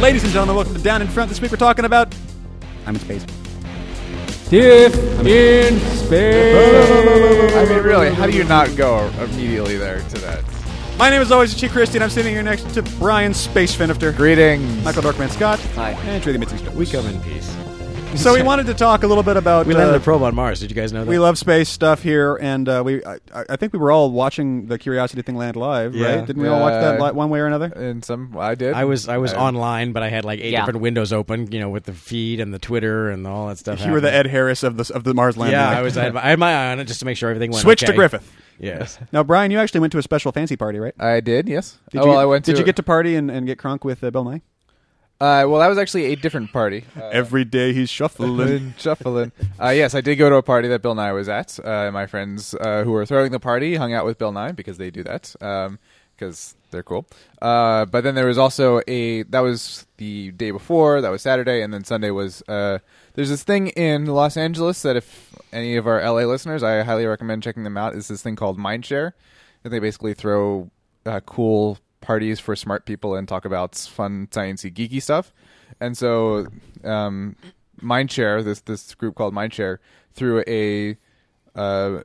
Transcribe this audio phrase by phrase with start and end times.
[0.00, 1.28] Ladies and gentlemen, welcome to Down in Front.
[1.30, 2.14] This week we're talking about.
[2.86, 3.24] I'm in space.
[4.50, 4.94] Diff
[5.26, 6.90] in space.
[7.56, 10.44] I mean, really, how do you not go immediately there to that?
[10.98, 14.14] My name is always Chi Christie, and I'm sitting here next to Brian Space Finifter,
[14.14, 14.84] Greetings.
[14.84, 15.90] Michael Dorkman Scott, Hi.
[15.90, 17.54] and Trudy Mitzi We come in peace.
[18.24, 19.66] So we wanted to talk a little bit about.
[19.66, 20.60] We uh, landed a probe on Mars.
[20.60, 21.10] Did you guys know that?
[21.10, 23.18] we love space stuff here, and uh, we I,
[23.50, 26.16] I think we were all watching the Curiosity thing land live, Yeah.
[26.16, 26.26] right?
[26.26, 27.66] Didn't we all watch that li- one way or another?
[27.66, 28.72] And some, I did.
[28.72, 30.60] I was I was Uh, online, but I had like eight Yeah.
[30.60, 33.84] different windows open, you know, with the feed and the Twitter and all that stuff.
[33.84, 34.14] You were the.
[34.14, 35.58] Ed Harris of the of the Mars landing.
[35.58, 35.76] Yeah.
[35.76, 35.98] I was.
[35.98, 37.62] I had, my, I had my eye on it just to make sure everything went.
[37.62, 37.96] Switch to okay.
[37.96, 38.32] Griffith.
[38.58, 38.98] Yes.
[39.12, 40.94] Now, Brian, you actually went to a special fancy party, right?
[40.98, 41.48] I did.
[41.48, 41.78] Yes.
[41.90, 42.58] Did oh, you, well, I went Did to.
[42.60, 44.42] you get to party and, and get crunk with uh, Bill Nye?
[45.20, 46.84] Uh, well, that was actually a different party.
[46.96, 48.74] Uh, Every day he's shuffling.
[48.78, 49.32] shuffling.
[49.60, 51.58] Uh, yes, I did go to a party that Bill Nye was at.
[51.64, 54.76] Uh, my friends uh, who were throwing the party hung out with Bill Nye because
[54.76, 55.34] they do that
[56.16, 57.06] because they're cool.
[57.40, 61.00] Uh, but then there was also a that was the day before.
[61.00, 62.42] That was Saturday, and then Sunday was.
[62.48, 62.78] Uh,
[63.14, 67.06] there's this thing in Los Angeles that if any of our LA listeners, I highly
[67.06, 67.94] recommend checking them out.
[67.94, 69.12] Is this thing called Mindshare,
[69.62, 70.70] and they basically throw
[71.06, 75.32] uh, cool parties for smart people and talk about fun, sciencey, geeky stuff.
[75.80, 76.46] And so,
[76.84, 77.36] um,
[77.80, 79.78] Mindshare, this this group called Mindshare,
[80.12, 80.96] threw a
[81.54, 82.02] uh,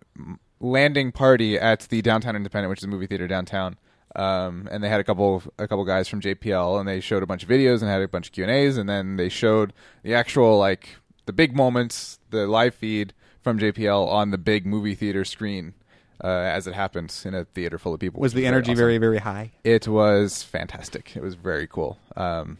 [0.59, 3.77] landing party at the Downtown Independent, which is a movie theater downtown.
[4.16, 7.27] Um, and they had a couple a couple guys from JPL, and they showed a
[7.27, 9.73] bunch of videos and had a bunch of Q and A's, and then they showed
[10.03, 14.95] the actual like the big moments, the live feed from JPL on the big movie
[14.95, 15.73] theater screen.
[16.21, 18.77] Uh, as it happened in a theater full of people, Was which the energy awesome.
[18.77, 19.51] very, very high?
[19.63, 21.15] It was fantastic.
[21.15, 21.97] It was very cool.
[22.17, 22.57] Um,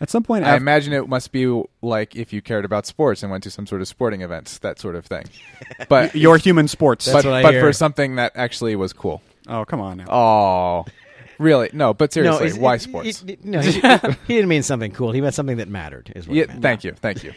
[0.00, 3.22] At some point, I af- imagine it must be like if you cared about sports
[3.22, 5.24] and went to some sort of sporting events, that sort of thing.
[5.90, 7.04] But your human sports.
[7.04, 7.62] That's but, what I but hear.
[7.62, 9.20] for something that actually was cool.
[9.46, 10.06] oh, come on now.
[10.08, 10.84] Oh,
[11.38, 11.68] really?
[11.74, 13.22] No, but seriously, it's- why it- sports?
[13.22, 15.12] it- it- no, he, he didn't mean something cool.
[15.12, 16.12] He meant something that mattered.
[16.16, 16.62] Is what yeah, he meant.
[16.62, 17.32] thank you, thank you.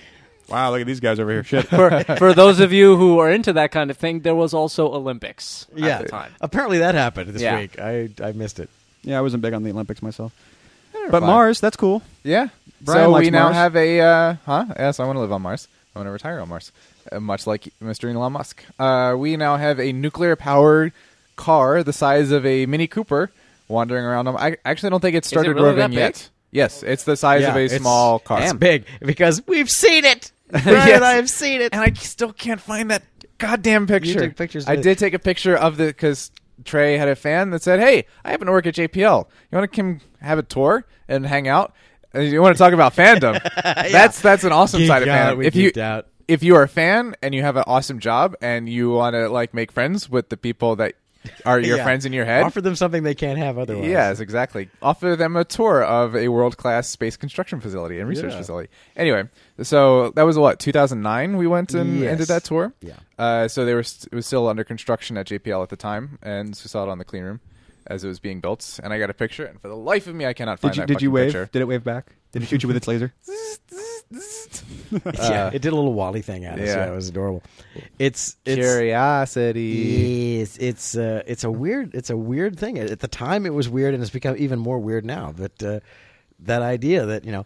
[0.49, 1.43] Wow, look at these guys over here.
[1.43, 1.67] Shit.
[1.67, 4.87] for, for those of you who are into that kind of thing, there was also
[4.93, 5.97] Olympics Yeah.
[5.97, 6.31] at the time.
[6.41, 7.59] Apparently that happened this Yeah.
[7.59, 7.79] week.
[7.79, 8.69] I I missed it.
[9.03, 10.33] yeah, I wasn't big on the Olympics myself.
[10.93, 11.27] They're But fine.
[11.29, 12.01] Mars, that's cool.
[12.23, 12.49] yeah.
[12.81, 13.55] Brian so likes we now Mars.
[13.55, 14.65] have a uh, huh?
[14.77, 15.67] Yes, I want to live on Mars.
[15.95, 16.71] I want to retire on Mars,
[17.11, 18.13] uh, much like Mr.
[18.13, 18.63] Elon Musk.
[18.77, 20.91] Uh, we now have a nuclear-powered
[21.37, 23.31] car the size of a Mini Cooper
[23.69, 24.27] wandering around.
[24.27, 25.97] On, I actually don't think it's started really that roving big?
[25.99, 26.29] yet.
[26.51, 28.41] Yes, it's the size Yeah, of a it's- small car.
[28.43, 30.31] It's big because we've seen it.
[30.63, 31.01] Brian Yes.
[31.01, 31.73] I have seen it.
[31.73, 33.03] and I still can't find that
[33.37, 34.19] goddamn picture.
[34.21, 36.31] took pictures I did take a picture of the because
[36.63, 39.27] Trey had a fan that said, "Hey, I happen to work at JPL.
[39.51, 41.73] You want to come have a tour and hang out?
[42.13, 43.41] And you want to talk about fandom?
[43.91, 45.37] That's that's an awesome Geek side of fandom.
[45.39, 46.07] we If you out.
[46.29, 49.27] if you are a fan and you have an awesome job and you want to
[49.27, 50.93] like make friends with the people that
[51.45, 51.83] are your Yeah.
[51.83, 53.87] friends in your head, Offer them something they can't have otherwise.
[53.87, 54.69] Yes, exactly.
[54.81, 58.37] Offer them a tour of a world class space construction facility and research Yeah.
[58.39, 58.69] facility.
[58.95, 59.23] Anyway,
[59.61, 61.37] so that was what 2009.
[61.37, 62.17] We went and, Yes.
[62.17, 62.73] did that tour.
[62.81, 62.93] Yeah.
[63.17, 66.19] Uh, so they were st- it was still under construction at JPL at the time,
[66.21, 67.39] and we saw it on the clean room
[67.87, 68.79] as it was being built.
[68.83, 70.77] And I got a picture, and for the life of me, I cannot find Did
[70.77, 71.27] you that did you wave?
[71.27, 71.49] picture.
[71.51, 72.15] Did it wave back?
[72.31, 73.13] Did it shoot you with its laser?
[75.15, 76.67] yeah, it did a little WALL-E thing at us.
[76.67, 76.75] yeah.
[76.75, 77.41] Yeah, it was adorable.
[77.97, 80.37] It's it's Curiosity.
[80.39, 82.77] Yes, it's uh, it's a weird it's a weird thing.
[82.77, 85.33] At the time, it was weird, and it's become even more weird now.
[85.35, 85.79] But uh,
[86.39, 87.45] that idea that you know,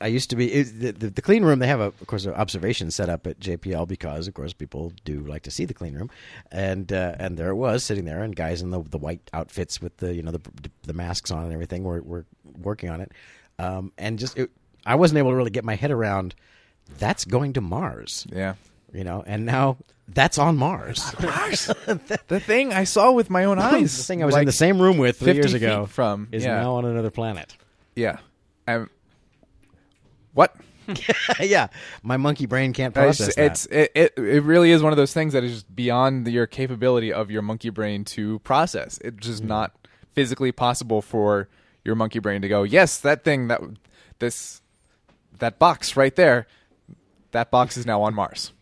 [0.00, 1.58] I used to be it, the, the, the clean room.
[1.58, 4.92] They have a, of course, an observation set up at JPL because, of course, people
[5.04, 6.10] do like to see the clean room,
[6.50, 9.80] and uh, and there it was sitting there, and guys in the the white outfits
[9.80, 10.40] with the you know the
[10.84, 12.24] the masks on and everything were were
[12.62, 13.12] working on it,
[13.58, 14.50] um, and just it,
[14.86, 16.34] I wasn't able to really get my head around.
[16.98, 18.54] That's going to Mars, Yeah.
[18.92, 19.76] you know, and now
[20.08, 21.14] that's on Mars.
[21.22, 21.70] Mars.
[22.26, 23.96] The thing I saw with my own eyes.
[23.96, 26.28] the thing I was like, in the same room with three 50 years ago from
[26.32, 26.60] is yeah.
[26.62, 27.56] now on another planet.
[27.94, 28.18] Yeah.
[28.66, 28.88] Um,
[30.34, 30.54] what?
[31.40, 31.68] yeah,
[32.02, 33.44] my monkey brain can't It's process that.
[33.46, 36.46] it's it, it it really is one of those things that is just beyond your
[36.46, 38.98] capability of your monkey brain to process.
[38.98, 39.48] It's just mm-hmm.
[39.48, 39.72] not
[40.14, 41.48] physically possible for
[41.84, 43.60] your monkey brain to go, yes, that thing that
[44.18, 44.62] this
[45.38, 46.46] that box right there,
[47.32, 48.52] that box is now on Mars.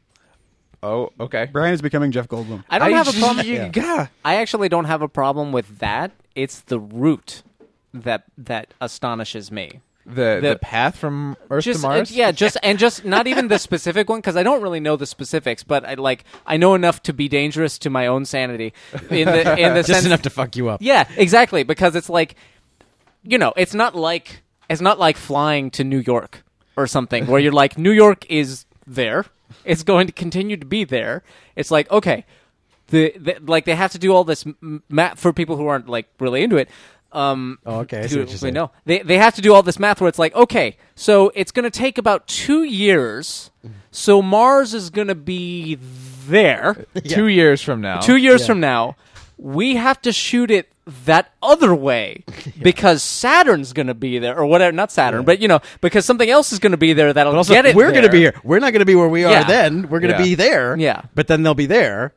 [0.82, 1.48] Oh, okay.
[1.52, 2.64] Brian is becoming Jeff Goldblum.
[2.70, 3.38] I don't have a problem.
[3.46, 4.06] You, yeah.
[4.24, 6.12] I actually don't have a problem with that.
[6.34, 7.42] It's the root
[7.92, 9.80] that that astonishes me.
[10.08, 12.10] The, the The- path from Earth just to Mars.
[12.10, 14.96] uh, yeah, just and just not even the specific one because I don't really know
[14.96, 18.72] the specifics, but I like I know enough to be dangerous to my own sanity
[19.10, 20.80] in the in the just sense enough to fuck you up.
[20.80, 21.62] Yeah, exactly.
[21.62, 22.36] Because it's like,
[23.22, 26.42] you know, it's not like it's not like flying to New York
[26.76, 29.26] or something where you're like, New York is there.
[29.64, 31.22] It's going to continue to be there.
[31.56, 32.24] It's like, okay,
[32.88, 35.88] the, the like they have to do all this m- math for people who aren't
[35.88, 36.68] like really into it.
[37.12, 38.54] Um, Oh, okay, I see who- what you're saying.
[38.54, 38.70] know.
[38.84, 41.64] they they have to do all this math where it's like, okay, so it's going
[41.64, 43.50] to take about two years.
[43.90, 45.78] So Mars is going to be
[46.28, 48.00] there Two years from now.
[48.00, 48.46] two years Yeah.
[48.48, 48.96] from now.
[49.38, 50.68] We have to shoot it
[51.06, 52.24] that other way
[52.62, 54.72] because Saturn's going to be there, or whatever.
[54.72, 57.54] Not Saturn, but you know, because something else is going to be there that'll also,
[57.54, 57.74] get it.
[57.76, 58.10] we're going to there.
[58.10, 58.34] be here.
[58.44, 59.44] We're not going to be where we are Yeah.
[59.44, 59.88] then.
[59.88, 60.24] We're going to Yeah.
[60.24, 60.76] be there.
[60.76, 61.02] Yeah.
[61.14, 62.12] But then they'll be there.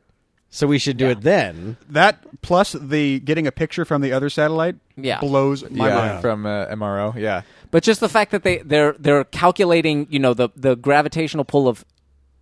[0.54, 1.78] So we should do it then.
[1.88, 5.18] That plus the getting a picture from the other satellite Yeah.
[5.18, 6.20] blows my yeah, mind.
[6.20, 7.16] from uh, MRO.
[7.16, 7.40] Yeah.
[7.70, 11.68] But just the fact that they they're they're calculating, you know, the the gravitational pull
[11.68, 11.86] of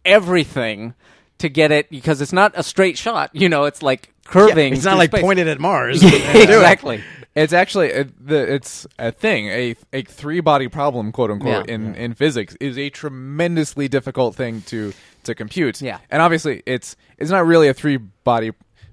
[0.04, 0.94] everything
[1.38, 3.30] to get it because it's not a straight shot.
[3.32, 4.72] You know, it's like curving.
[4.72, 5.20] It's not through like space.
[5.22, 6.02] pointed at Mars.
[6.04, 7.02] exactly.
[7.42, 9.48] It's actually uh, the it's a thing.
[9.48, 11.74] A a three body problem, quote unquote, Yeah.
[11.74, 14.92] in in physics is a tremendously difficult thing to
[15.24, 15.80] to compute.
[15.82, 15.98] Yeah.
[16.10, 18.52] and obviously it's it's not really a three body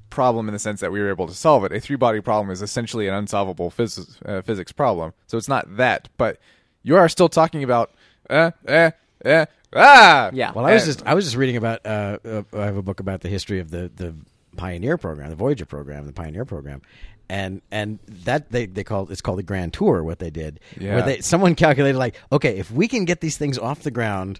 [0.09, 1.71] problem in the sense that we were able to solve it.
[1.73, 5.13] A three body problem is essentially an unsolvable phys- uh, physics problem.
[5.27, 6.39] So it's not that, but
[6.83, 7.91] you are still talking about
[8.29, 8.91] uh eh
[9.25, 9.45] eh
[9.75, 10.29] ah.
[10.33, 10.51] Yeah.
[10.53, 11.85] Well, I was And- just I was just reading about.
[11.85, 14.15] Uh, uh, I have a book about the history of the the
[14.57, 16.81] Pioneer program, the Voyager program, the Pioneer program,
[17.29, 20.03] and and that they they call it's called the Grand Tour.
[20.03, 20.95] What they did, Yeah.
[20.95, 24.39] where they someone calculated like, okay, if we can get these things off the ground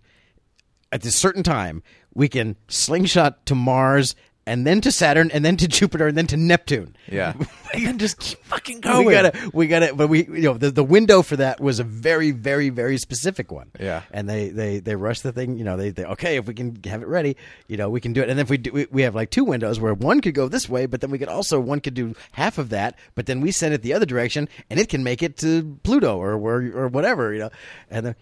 [0.91, 1.83] at a certain time,
[2.13, 4.15] we can slingshot to Mars.
[4.47, 6.95] And then to Saturn, and then to Jupiter, and then to Neptune.
[7.11, 7.33] Yeah.
[7.73, 9.05] and then just keep fucking going.
[9.05, 11.83] We gotta, we gotta, but we, you know, the, the window for that was a
[11.83, 13.69] very, very, very specific one.
[13.79, 14.03] Yeah.
[14.11, 15.57] And they, they, they rush the thing.
[15.57, 17.35] You know, they, they, okay, if we can have it ready,
[17.67, 18.29] you know, we can do it.
[18.29, 20.47] And then if we do, we, we have like two windows where one could go
[20.47, 23.41] this way, but then we could also one could do half of that, but then
[23.41, 26.75] we send it the other direction, and it can make it to Pluto or where
[26.77, 27.49] or whatever, you know.
[27.89, 28.15] And then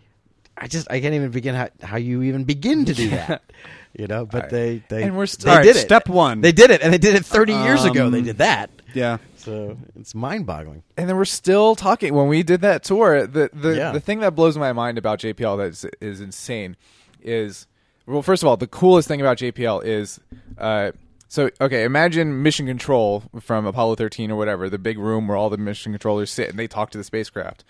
[0.57, 3.42] I just I can't even begin how, how you even begin to do that.
[3.98, 5.80] You know, but they they And we're they still- All right, did it.
[5.80, 6.42] step one.
[6.42, 8.07] They did it, and they did it thirty years ago.
[8.07, 8.69] Um, They did that.
[8.94, 9.19] Yeah.
[9.38, 10.84] So it's mind boggling.
[10.98, 13.25] and then we're still talking when we did that tour.
[13.25, 13.92] The the Yeah.
[13.94, 16.75] the thing that blows my mind about JPL that is, is insane
[17.22, 17.68] is
[18.06, 20.19] well, first of all, the coolest thing about JPL is
[20.58, 20.92] uh,
[21.30, 21.86] so okay.
[21.86, 25.94] Imagine mission control from Apollo 13 or whatever, the big room where all the mission
[25.94, 27.63] controllers sit and they talk to the spacecraft.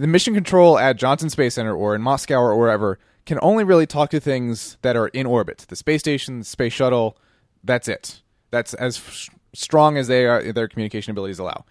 [0.00, 3.86] The mission control at Johnson Space Center or in Moscow or wherever can only really
[3.86, 5.66] talk to things that are in orbit.
[5.68, 7.16] The space station, the space shuttle,
[7.62, 8.22] that's it.
[8.50, 11.64] That's as strong as they are, their communication abilities allow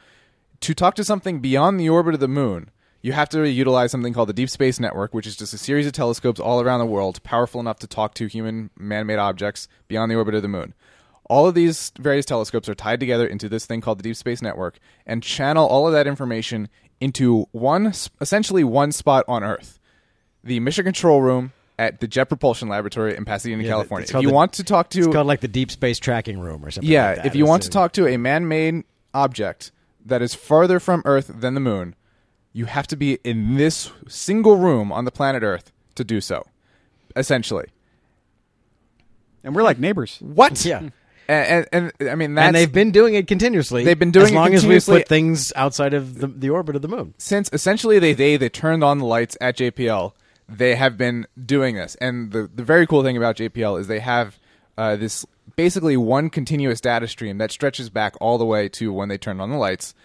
[0.63, 2.71] to talk to something beyond the orbit of the moon,
[3.01, 5.85] you have to utilize something called the Deep Space Network, which is just a series
[5.85, 9.67] of telescopes all around the world, powerful enough to talk to human man made objects
[9.89, 10.73] beyond the orbit of the moon.
[11.33, 14.39] All of these various telescopes are tied together into this thing called the Deep Space
[14.39, 14.77] Network
[15.07, 16.69] and channel all of that information
[17.01, 17.91] into one,
[18.21, 19.79] essentially one spot on Earth
[20.43, 24.05] the Mission Control Room at the Jet Propulsion Laboratory in Pasadena, Yeah, California.
[24.07, 26.63] If you the- want to talk to It's called like the Deep Space Tracking Room
[26.63, 26.91] or something.
[26.91, 27.25] yeah, like that.
[27.25, 28.83] if you want a- to talk to a man-made
[29.15, 29.71] object
[30.05, 31.95] that is farther from Earth than the moon,
[32.51, 36.45] you have to be in this single room on the planet Earth to do so.
[37.15, 37.69] Essentially,
[39.43, 40.19] And we're like neighbors.
[40.21, 40.63] what?
[40.63, 40.89] Yeah.
[41.27, 43.83] and, and, and I mean that's and they've been doing it continuously.
[43.83, 46.75] They've been doing as it long as we put things outside of the, the orbit
[46.75, 47.13] of the moon.
[47.17, 50.13] since essentially they they they turned on the lights at JPL.
[50.49, 53.99] They have been doing this, and the the very cool thing about JPL is they
[53.99, 54.39] have
[54.77, 55.25] uh, this
[55.55, 59.41] basically one continuous data stream that stretches back all the way to when they turned
[59.41, 59.95] on the lights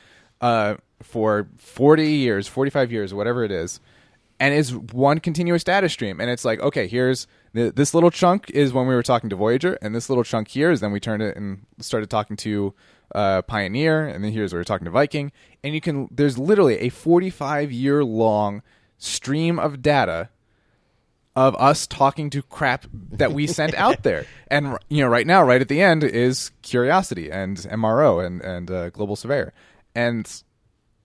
[0.40, 3.80] uh, for forty years, forty five years, whatever it is,
[4.38, 6.20] and is one continuous data stream.
[6.20, 9.78] And it's like, okay, here's this little chunk is when we were talking to Voyager,
[9.80, 12.74] and this little chunk here is then we turned it and started talking to
[13.14, 15.32] uh, Pioneer, and then here's where we're talking to Viking.
[15.64, 18.62] And you can there's literally a 45 year long
[18.98, 20.28] stream of data
[21.36, 24.26] of us talking to crap that we sent out there.
[24.48, 28.70] And you know, right now, right at the end is Curiosity and MRO and and
[28.70, 29.52] uh, Global Surveyor,
[29.94, 30.42] and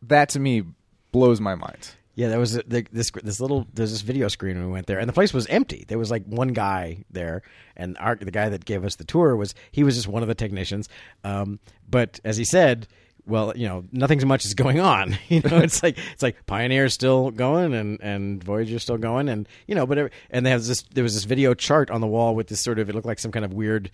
[0.02, 0.64] that to me
[1.12, 1.92] blows my mind.
[2.16, 4.86] Yeah, there was a, the, this this little there's this video screen when we went
[4.86, 5.84] there, and the place was empty.
[5.88, 7.42] There was like one guy there,
[7.76, 10.28] and our, the guy that gave us the tour was he was just one of
[10.28, 10.90] the technicians.
[11.24, 12.88] Um, but as he said,
[13.26, 15.18] well, you know, nothing's much is going on.
[15.30, 19.48] You know, it's like it's like Pioneer's still going, and and Voyager's still going, and
[19.66, 22.08] you know, but every, and they have this there was this video chart on the
[22.08, 23.90] wall with this sort of it looked like some kind of weird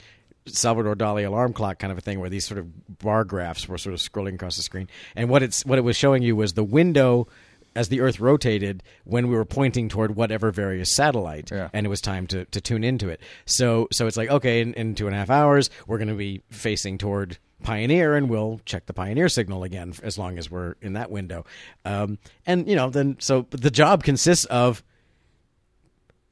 [0.45, 3.77] Salvador Dali alarm clock kind of a thing where these sort of bar graphs were
[3.77, 4.89] sort of scrolling across the screen.
[5.15, 7.27] And what it's what it was showing you was the window
[7.75, 11.69] as the Earth rotated when we were pointing toward whatever various satellite, Yeah.
[11.73, 13.21] and it was time to, to tune into it.
[13.45, 16.15] So so it's like okay, in, in two and a half hours we're going to
[16.15, 20.75] be facing toward Pioneer, and we'll check the Pioneer signal again as long as we're
[20.81, 21.45] in that window.
[21.85, 24.81] Um, and you know then so the job consists of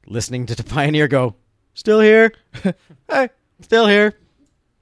[0.06, 1.34] listening to the Pioneer go
[1.74, 2.32] still here,
[3.08, 3.28] Hey,
[3.60, 4.14] still here.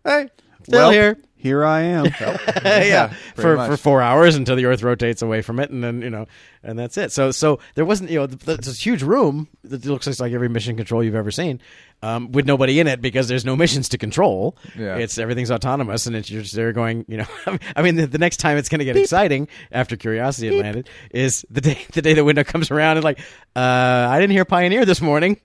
[0.04, 0.28] Hey,
[0.62, 1.18] Still well, here.
[1.38, 2.06] Here I am.
[2.64, 3.70] yeah, pretty for much.
[3.70, 6.26] for four hours until the Earth rotates away from it, and then you know,
[6.62, 7.12] and that's it.
[7.12, 10.48] So so there wasn't you know th- th- this huge room that looks like every
[10.48, 11.60] mission control you've ever seen,
[12.02, 14.56] um, with nobody in it because there's no missions to control.
[14.76, 14.96] Yeah.
[14.96, 17.26] it's everything's autonomous, and it's you're just there going, you know.
[17.76, 20.88] I mean, the, the next time it's going to get exciting after Curiosity had landed
[21.10, 23.20] is the day the day the window comes around and like,
[23.54, 25.40] uh, I didn't hear Pioneer this morning.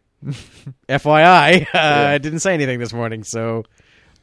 [0.87, 3.65] FYI, uh, I didn't say anything this morning, so.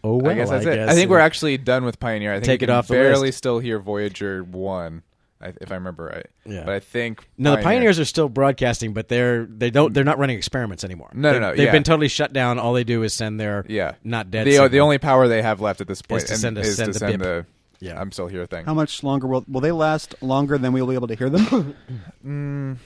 [0.04, 0.74] Oh well, I guess that's it.
[0.76, 0.88] guess.
[0.90, 2.32] I think we're actually done with Pioneer.
[2.32, 3.38] I think Take you it can off the barely list.
[3.38, 5.02] still hear Voyager one,
[5.40, 6.26] I- if I remember right.
[6.46, 6.64] Yeah.
[6.64, 10.18] But I think No, the Pioneers are still broadcasting, but they're they don't they're not
[10.18, 11.10] running experiments anymore.
[11.14, 11.72] No, no, They've- no, They've yeah.
[11.72, 12.58] been totally shut down.
[12.58, 14.46] All they do is send their yeah not dead.
[14.46, 14.68] The signal.
[14.68, 16.92] the only power they have left at this point to and- send a- is send
[16.92, 17.46] to the send bip.
[17.80, 18.00] the Yeah.
[18.00, 18.64] I'm still here thing.
[18.66, 20.14] How much longer will will they last?
[20.22, 21.74] Longer than we will be able to hear them?
[22.26, 22.76] Mm,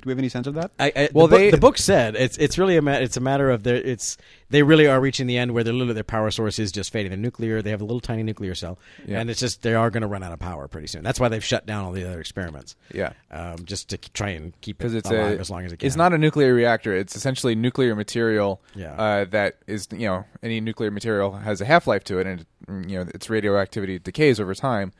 [0.00, 0.70] Do we have any sense of that?
[0.78, 3.16] I, I, Well, the, book, they- the book said it's it's really a ma- it's
[3.16, 4.16] a matter of their it's
[4.50, 7.10] they really are reaching the end where their little their power source is just fading.
[7.10, 9.20] The nuclear they have a little tiny nuclear cell, Yeah.
[9.20, 11.02] and it's just they are going to run out of power pretty soon.
[11.04, 12.76] That's why they've shut down all the other experiments.
[12.92, 13.12] yeah.
[13.30, 15.86] um, just to try and keep it it's alive a, as long as it can.
[15.86, 16.94] it's not a nuclear reactor.
[16.96, 18.60] It's essentially nuclear material.
[18.74, 18.92] Yeah.
[18.94, 22.46] Uh, that is, you know, any nuclear material has a half life to it, and
[22.90, 24.92] you know, its radioactivity decays over time.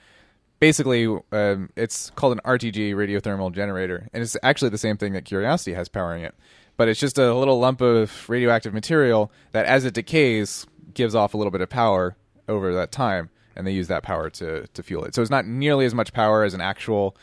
[0.61, 5.25] Basically, um, it's called an RTG radiothermal generator, and it's actually the same thing that
[5.25, 6.35] Curiosity has powering it.
[6.76, 11.35] But it's just a little lump of radioactive material that, as it decays, gives off
[11.35, 14.83] a little bit of power over that time, and they use that power to to
[14.83, 15.14] fuel it.
[15.14, 17.17] So it's not nearly as much power as an actual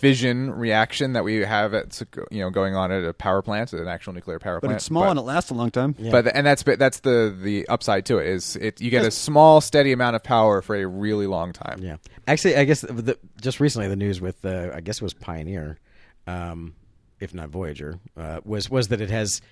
[0.00, 3.80] fission reaction that we have at you know going on at a power plant, at
[3.80, 4.70] an actual nuclear power plant.
[4.70, 5.94] But it's small and it lasts a long time.
[5.98, 6.10] Yeah.
[6.10, 9.60] But and that's that's the the upside to it is it you get a small
[9.60, 11.80] steady amount of power for a really long time.
[11.82, 15.02] Yeah, actually, I guess the, the, just recently the news with uh, I guess it
[15.02, 15.78] was Pioneer,
[16.26, 16.74] um,
[17.20, 19.42] if not Voyager, uh, was was that it has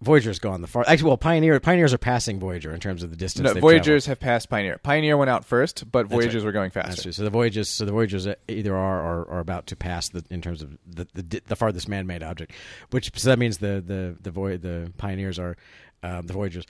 [0.00, 0.84] Voyager's gone the far.
[0.86, 3.52] Actually, well, Pioneer Pioneers are passing Voyager in terms of the distance.
[3.52, 4.20] No, Voyagers traveled.
[4.20, 4.78] have passed Pioneer.
[4.78, 6.44] Pioneer went out first, but Voyagers right.
[6.44, 7.10] were going faster.
[7.10, 10.40] So the Voyagers, so the Voyagers either are or are about to pass the, in
[10.40, 12.52] terms of the, the the farthest man-made object,
[12.90, 15.56] which so that means the the the Voy- the Pioneers are
[16.04, 16.64] um, the Voyagers.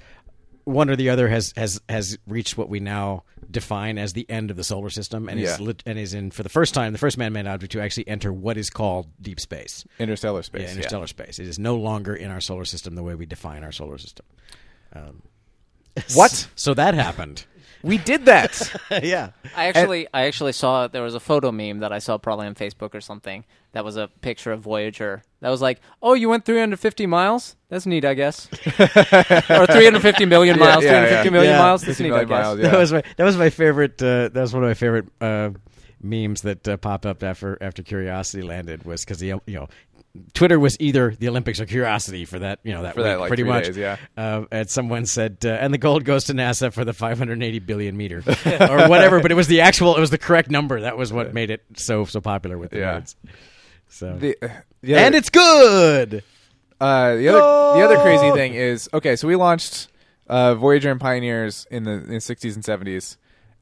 [0.68, 4.50] One or the other has has has reached what we now define as the end
[4.50, 6.98] of the solar system, and is lit, and is in for the first time the
[6.98, 10.62] first man-made object to actually enter what is called deep space, Interstellar space.
[10.68, 11.38] yeah, interstellar space.
[11.38, 14.26] It is no longer in our solar system the way we define our solar system.
[14.92, 15.22] Um,
[16.14, 16.48] What?
[16.54, 17.44] So that happened.
[17.82, 18.74] We did that.
[19.02, 19.30] yeah.
[19.56, 22.54] I actually, I actually saw there was a photo meme that I saw probably on
[22.54, 23.44] Facebook or something.
[23.72, 25.22] That was a picture of Voyager.
[25.40, 27.54] That was like, "Oh, you went 350 miles?
[27.68, 31.30] That's neat, I guess." or 350 million miles, yeah, 350 yeah.
[31.30, 31.58] million Yeah.
[31.58, 31.82] miles.
[31.82, 32.30] That's neat, I guess.
[32.30, 32.70] miles, yeah.
[32.70, 34.02] That was my that was my favorite.
[34.02, 35.50] Uh, that was one of my favorite uh,
[36.02, 39.68] memes that uh, popped up after after Curiosity landed was because the you know.
[40.34, 43.20] Twitter was either the Olympics or Curiosity for that, you know, that For week, that,
[43.20, 43.66] like, pretty much.
[43.66, 43.96] days, yeah.
[44.16, 47.96] Uh, and someone said, uh, and the gold goes to NASA for the 580 billion
[47.96, 49.20] meter or whatever.
[49.20, 50.80] But it was the actual, it was the correct number.
[50.80, 53.00] That was what made it so so popular with the Yeah.
[53.00, 53.14] nerds.
[53.88, 54.36] So the,
[54.82, 56.24] the other, and it's good.
[56.80, 59.16] Uh, the other the other crazy thing is okay.
[59.16, 59.88] So we launched
[60.28, 63.16] uh, Voyager and Pioneers in the in the 60s and 70s,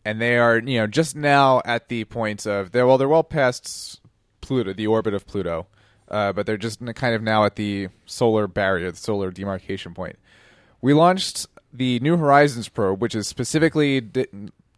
[0.05, 3.23] and they are you know just now at the point of they're well they're well
[3.25, 4.01] past
[4.41, 5.67] Pluto, the orbit of Pluto,
[6.09, 10.19] uh, but they're just kind of now at the solar barrier, the solar demarcation point.
[10.81, 14.27] We launched the New Horizons probe, which is specifically de-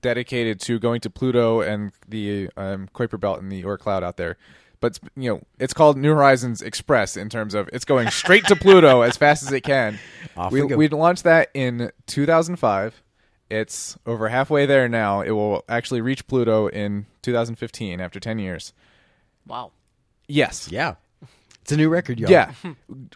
[0.00, 4.16] dedicated to going to Pluto and the um, Kuiper Belt and the Oort cloud out
[4.16, 4.36] there.
[4.80, 8.56] But you know, it's called New Horizons Express in terms of it's going straight to
[8.56, 9.98] Pluto as fast as it can.
[10.36, 13.02] Off we we we launched that in 2005.
[13.50, 15.22] It's over halfway there now.
[15.22, 18.72] It will actually reach Pluto in 2015 after 10 years.
[19.46, 19.72] Wow.
[20.28, 20.68] Yes.
[20.70, 20.96] Yeah,
[21.68, 22.30] it's a new record, y'all.
[22.30, 22.52] Yeah.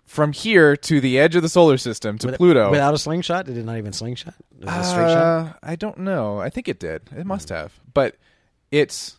[0.05, 2.71] From here to the edge of the solar system to With- Pluto.
[2.71, 3.47] without a slingshot.
[3.47, 4.35] Did it not even slingshot?
[4.61, 5.17] Was it a straight shot?
[5.17, 6.39] Uh, I don't know.
[6.39, 7.09] I think it did.
[7.17, 7.73] It must have.
[7.95, 8.17] But
[8.71, 9.17] it's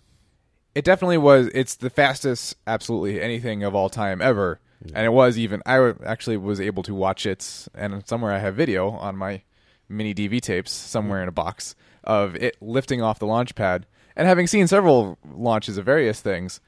[0.76, 1.48] it definitely was.
[1.56, 4.60] It's the fastest, absolutely anything of all time ever.
[4.94, 5.64] And it was even.
[5.66, 9.42] I actually was able to watch it, and somewhere I have video on my
[9.90, 11.74] mini DV tapes somewhere in a box
[12.04, 13.88] of it lifting off the launch pad.
[14.16, 16.60] And having seen several launches of various things,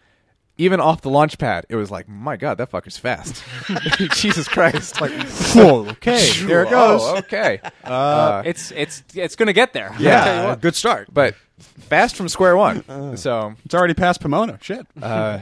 [0.58, 3.44] even off the launch pad, it was like, my God, that fucker's fast.
[4.16, 5.02] Jesus Christ!
[5.02, 5.12] Like,
[5.54, 7.02] Whoa, okay, there it goes.
[7.04, 7.60] Oh, okay.
[7.84, 9.94] Uh, It's it's it's gonna get there.
[10.00, 10.18] Yeah.
[10.20, 10.62] I'll tell you what.
[10.62, 11.10] good start.
[11.14, 13.18] but fast from square one.
[13.18, 14.58] So It's already past Pomona.
[14.62, 14.88] Shit.
[15.02, 15.40] uh,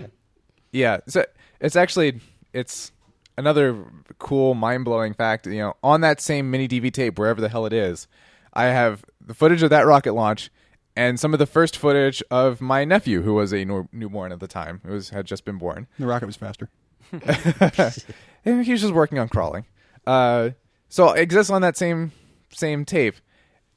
[0.72, 1.26] yeah, so
[1.60, 2.20] it's actually
[2.52, 2.92] it's
[3.38, 3.86] another
[4.20, 5.46] cool, mind blowing fact.
[5.46, 8.08] You know, on that same mini DV tape, wherever the hell it is,
[8.54, 10.50] I have the footage of that rocket launch
[10.96, 14.40] and some of the first footage of my nephew, who was a new- newborn at
[14.40, 15.88] the time, who was had just been born.
[16.00, 16.70] the rocket was faster.
[18.46, 19.66] And he was just working on crawling.
[20.06, 20.50] Uh,
[20.90, 22.12] so it exists on that same
[22.50, 23.16] same tape,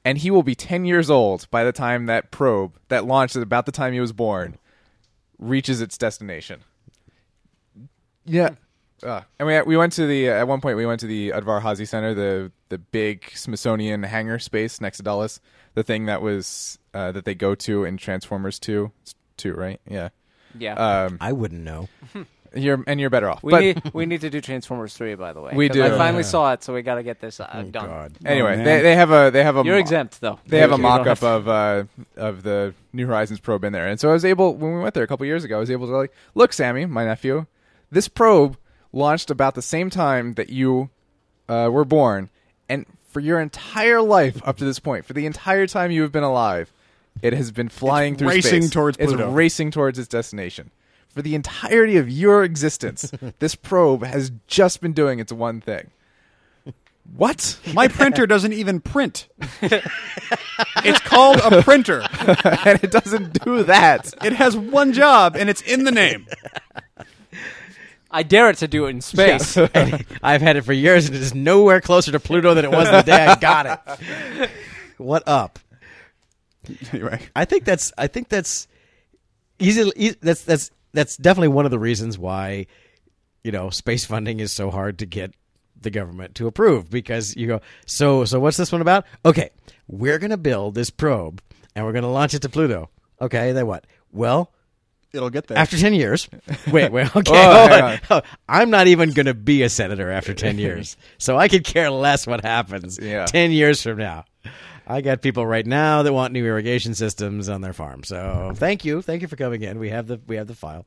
[0.05, 3.43] and he will be 10 years old by the time that probe that launched at
[3.43, 4.59] about the time he was born
[5.39, 6.61] reaches its destination.
[8.25, 8.51] Yeah.
[9.03, 11.85] Uh, and we we went to the at one point we went to the Udvar-Hazy
[11.85, 15.41] Center, the the big Smithsonian hangar space next to Dulles,
[15.75, 18.91] the thing that was uh, that they go to in Transformers two,
[19.37, 19.81] two right?
[19.89, 20.09] Yeah.
[20.59, 20.75] Yeah.
[20.75, 21.89] Um, I wouldn't know.
[22.55, 23.43] you're and you're better off.
[23.43, 25.53] we but need we need to do Transformers three, by the way.
[25.55, 25.85] We do.
[25.85, 26.29] I finally Yeah.
[26.29, 27.87] saw it, so we got to get this uh, Oh, done.
[27.87, 28.13] God.
[28.25, 30.39] anyway, Oh, they they have a they have a You're mo- exempt though.
[30.47, 31.85] They have a You don't mock up of uh,
[32.17, 34.95] of the New Horizons probe in there, and so I was able when we went
[34.95, 35.57] there a couple years ago.
[35.57, 37.45] I was able to like, look, Sammy, my nephew,
[37.91, 38.57] this probe
[38.93, 40.89] launched about the same time that you
[41.51, 42.31] uh, were born,
[42.71, 46.13] and for your entire life up to this point, for the entire time you have
[46.13, 46.73] been alive,
[47.23, 48.71] it has been flying It's through racing space.
[48.71, 50.71] towards It's racing towards its destination.
[51.09, 55.91] For the entirety of your existence, this probe has just been doing its one thing.
[57.17, 57.59] What?
[57.73, 59.29] My printer doesn't even print.
[59.63, 62.03] it's called a printer.
[62.65, 64.13] and it doesn't do that.
[64.25, 66.27] It has one job, and it's in the name.
[68.11, 69.57] I dare it to do it in space.
[69.57, 72.91] I've had it for years, and it is nowhere closer to Pluto than it was
[72.91, 74.51] the day I got it.
[74.99, 75.59] What up?
[76.93, 78.69] Anyway, I think that's I think that's
[79.59, 79.91] easy.
[79.97, 82.67] e- That's that's that's definitely one of the reasons why
[83.45, 85.35] you know space funding is so hard to get
[85.81, 89.05] the government to approve because you go so so what's this one about?
[89.25, 89.51] Okay,
[89.89, 91.43] we're gonna build this probe
[91.75, 92.91] and we're gonna launch it to Pluto.
[93.21, 93.87] Okay, then what?
[94.13, 94.51] Well,
[95.13, 95.57] it'll get there.
[95.57, 96.29] after 10 years
[96.73, 98.23] wait wait oh, okay Oh, hold hang on.
[98.49, 101.91] i'm not even going to be a senator after 10 years so i could care
[101.91, 103.25] less what happens Yeah.
[103.25, 104.25] 10 years from now
[104.87, 108.85] i got people right now that want new irrigation systems on their farm so thank
[108.85, 110.87] you thank you for coming in we have the we have the file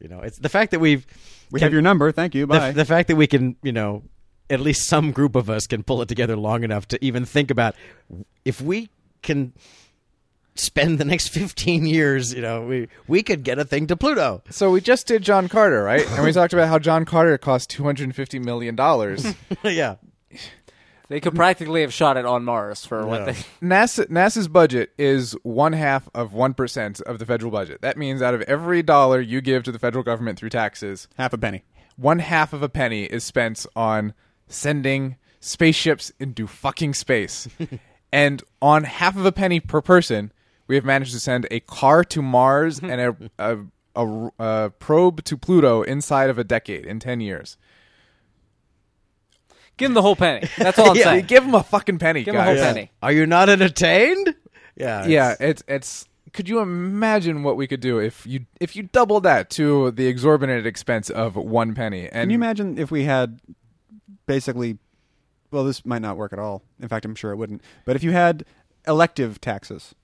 [0.00, 1.06] you know it's the fact that we've
[1.50, 2.12] we have your number.
[2.12, 2.46] Thank you.
[2.46, 2.72] the, Bye.
[2.72, 4.02] the fact that we can you know
[4.50, 7.50] at least some group of us can pull it together long enough to even think
[7.50, 7.74] about
[8.44, 8.90] if we
[9.22, 9.52] can
[10.54, 14.42] spend the next 15 years you know we we could get a thing to pluto
[14.50, 16.06] So we just did John Carter, right?
[16.12, 19.26] And we talked about how John Carter cost two hundred and fifty million dollars.
[19.64, 19.96] yeah
[21.08, 23.24] They could practically have shot it on Mars for what Yeah.
[23.26, 23.32] they.
[23.66, 27.80] NASA NASA's budget is one half of one percent of the federal budget.
[27.82, 31.32] That means out of every dollar you give to the federal government through taxes, Half
[31.32, 31.62] a penny.
[31.96, 34.14] one half of a penny is spent on
[34.48, 37.48] sending spaceships into fucking space.
[38.12, 40.32] and on half of a penny per person,
[40.66, 43.58] we have managed to send a car to Mars and a, a,
[43.94, 47.56] a, a probe to Pluto inside of a decade, in 10 years.
[49.78, 50.48] Give them the whole penny.
[50.58, 51.04] That's all I'm Yeah.
[51.04, 51.26] saying.
[51.26, 52.58] Give them a fucking penny, Give 'em a guys.
[52.60, 52.90] whole penny.
[53.02, 54.34] Are you not entertained?
[54.76, 55.06] Yeah.
[55.06, 56.06] Yeah, it's- it's it's.
[56.32, 60.06] Could you imagine what we could do if you if you doubled that to the
[60.06, 62.02] exorbitant expense of one penny?
[62.04, 63.40] And Can you imagine if we had
[64.26, 64.78] basically?
[65.50, 66.62] Well, this might not work at all.
[66.80, 67.62] In fact, I'm sure it wouldn't.
[67.84, 68.44] But if you had
[68.86, 69.94] elective taxes,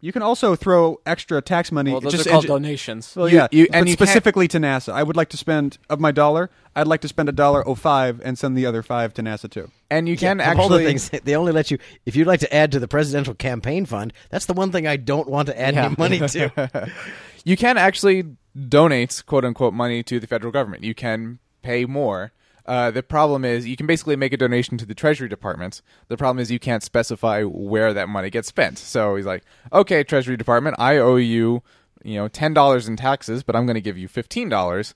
[0.00, 1.92] you can also throw extra tax money.
[1.92, 3.14] Well, those just are called engi- donations.
[3.14, 4.92] Well, You- yeah, you- but and you specifically to NASA.
[4.92, 6.50] I would like to spend of my dollar.
[6.74, 9.50] I'd like to spend a dollar oh five and send the other five to NASA
[9.50, 9.70] too.
[9.90, 12.40] And you can Of actually all the things they only let you if you'd like
[12.40, 15.60] to add to the presidential campaign fund that's the one thing i don't want to
[15.60, 15.86] add Yeah.
[15.86, 16.90] any money to
[17.44, 18.24] you can actually
[18.68, 20.82] donate quote unquote money to the federal government.
[20.84, 22.32] You can pay more.
[22.66, 25.82] Uh, the problem is you can basically make a donation to the Treasury Department.
[26.08, 28.78] The problem is you can't specify where that money gets spent.
[28.78, 29.42] So he's like,
[29.72, 31.62] "Okay, Treasury Department, I owe you,
[32.04, 34.94] you know, ten dollars in taxes, but I'm going to give you fifteen dollars."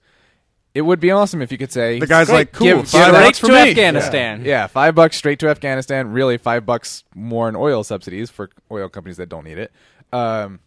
[0.74, 3.12] It would be awesome if you could say The guy's like, "Cool, give- five give
[3.14, 4.44] that- bucks Straight for to me." Afghanistan.
[4.44, 6.10] yeah, five bucks straight to Afghanistan.
[6.12, 9.72] Really, five bucks more in oil subsidies for oil companies that don't need it.
[10.12, 10.60] Um,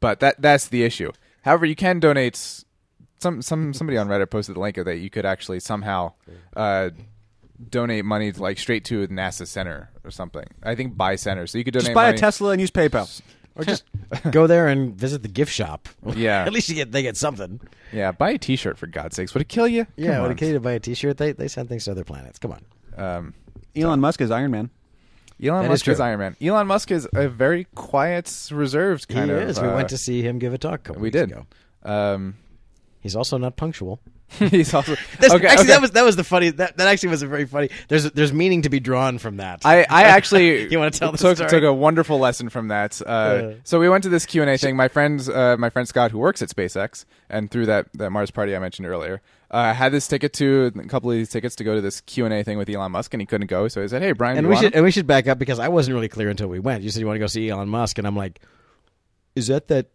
[0.00, 1.12] but that that's the issue.
[1.42, 2.64] However, you can donate.
[3.22, 6.12] Some some somebody on Reddit posted the link of that you could actually somehow
[6.56, 6.90] uh,
[7.70, 10.44] donate money to, like straight to the NASA center or something.
[10.62, 11.86] I think buy center, so you could donate.
[11.86, 13.20] Just buy money- a Tesla and use PayPal.
[13.54, 13.84] or just
[14.30, 16.42] go there and visit the gift shop Yeah.
[16.46, 17.60] at least you get they get something
[17.92, 19.34] Yeah, buy a T-shirt for God's sakes.
[19.34, 19.86] Would it kill you?
[19.94, 20.30] yeah Come when on.
[20.30, 22.64] a kid to buy a t-shirt they, they send things to other planets come on
[22.96, 23.34] Um,
[23.76, 24.70] Elon Musk is Iron Man.
[25.42, 26.04] Elon That is Musk is, true.
[26.06, 26.36] Iron Man.
[26.40, 29.42] Elon Musk is a very quiet, reserved kind he of.
[29.50, 31.30] is we uh, went to see him give a talk a couple We weeks did.
[31.32, 31.46] ago.
[31.82, 32.36] Um,
[33.02, 34.00] he's also not punctual
[34.38, 35.46] he's also That's- okay.
[35.46, 35.72] actually okay.
[35.74, 38.32] that was that was the funny that, that actually was a very funny there's there's
[38.32, 41.50] meaning to be drawn from that I, I actually You wanna tell the took, story?
[41.50, 43.02] took a wonderful lesson from that.
[43.02, 43.54] Uh, Uh.
[43.64, 44.74] so we went to this Q and A thing.
[44.74, 48.30] My friends, uh, my friend Scott, who works at SpaceX, and through that that Mars
[48.30, 51.64] party I mentioned earlier, uh, had this ticket to a couple of these tickets to
[51.64, 53.68] go to this Q and A thing with Elon Musk, and he couldn't go.
[53.68, 55.26] So he said, "Hey, Brian, and you we want should him?" and we should back
[55.28, 56.82] up because I wasn't really clear until we went.
[56.82, 58.40] You said you want to go see Elon Musk, and I'm like,
[59.34, 59.86] is that that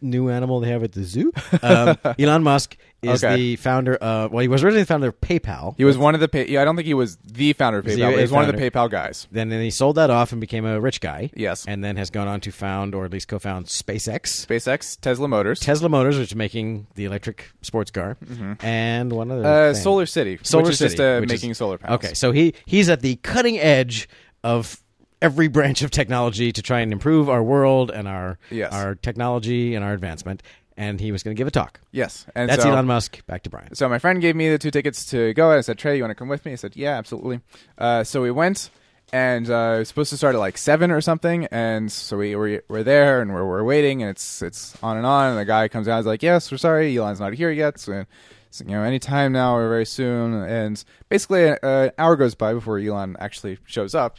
[0.00, 1.32] new animal they have at the zoo.
[1.62, 3.36] Um, Elon Musk is Okay.
[3.36, 4.30] the founder of.
[4.32, 5.74] Well, he was originally the founder of PayPal.
[5.76, 6.28] He was one of the.
[6.28, 7.96] Pay- yeah, I don't think he was the founder of PayPal.
[7.96, 8.70] he but a He was one of the founder?
[8.70, 9.26] PayPal guys.
[9.30, 11.30] Then, then he sold that off and became a rich guy.
[11.34, 11.64] Yes.
[11.66, 14.46] and then has gone on to found or at least co-found SpaceX.
[14.46, 18.16] SpaceX, Tesla Motors, Tesla Motors, which is making the electric sports car,
[18.60, 19.82] and one other uh, thing.
[19.82, 22.04] Solar City, Solar which is City, just uh, which is- making solar panels.
[22.04, 24.08] Okay, so he he's at the cutting edge
[24.44, 24.80] of
[25.22, 28.72] every branch of technology to try and improve our world and our Yes.
[28.72, 30.42] our technology and our advancement.
[30.76, 31.78] And he was going to give a talk.
[31.92, 33.26] Yes, and That's so, Elon Musk.
[33.26, 33.74] Back to Brian.
[33.74, 35.50] So my friend gave me the two tickets to go.
[35.50, 36.52] And I said, Trey, you want to come with me?
[36.52, 37.40] I said, yeah, absolutely.
[37.76, 38.70] Uh, so we went,
[39.12, 41.44] and uh, it was supposed to start at like seven or something.
[41.50, 45.04] And so we were we're there, and we're, we're waiting, and it's it's on and
[45.04, 45.30] on.
[45.30, 47.78] And the guy comes out, he's like, yes, we're sorry, Elon's not here yet.
[47.78, 48.06] So,
[48.50, 50.32] so, you know, anytime now or very soon.
[50.44, 54.16] And basically, uh, an hour goes by before Elon actually shows up,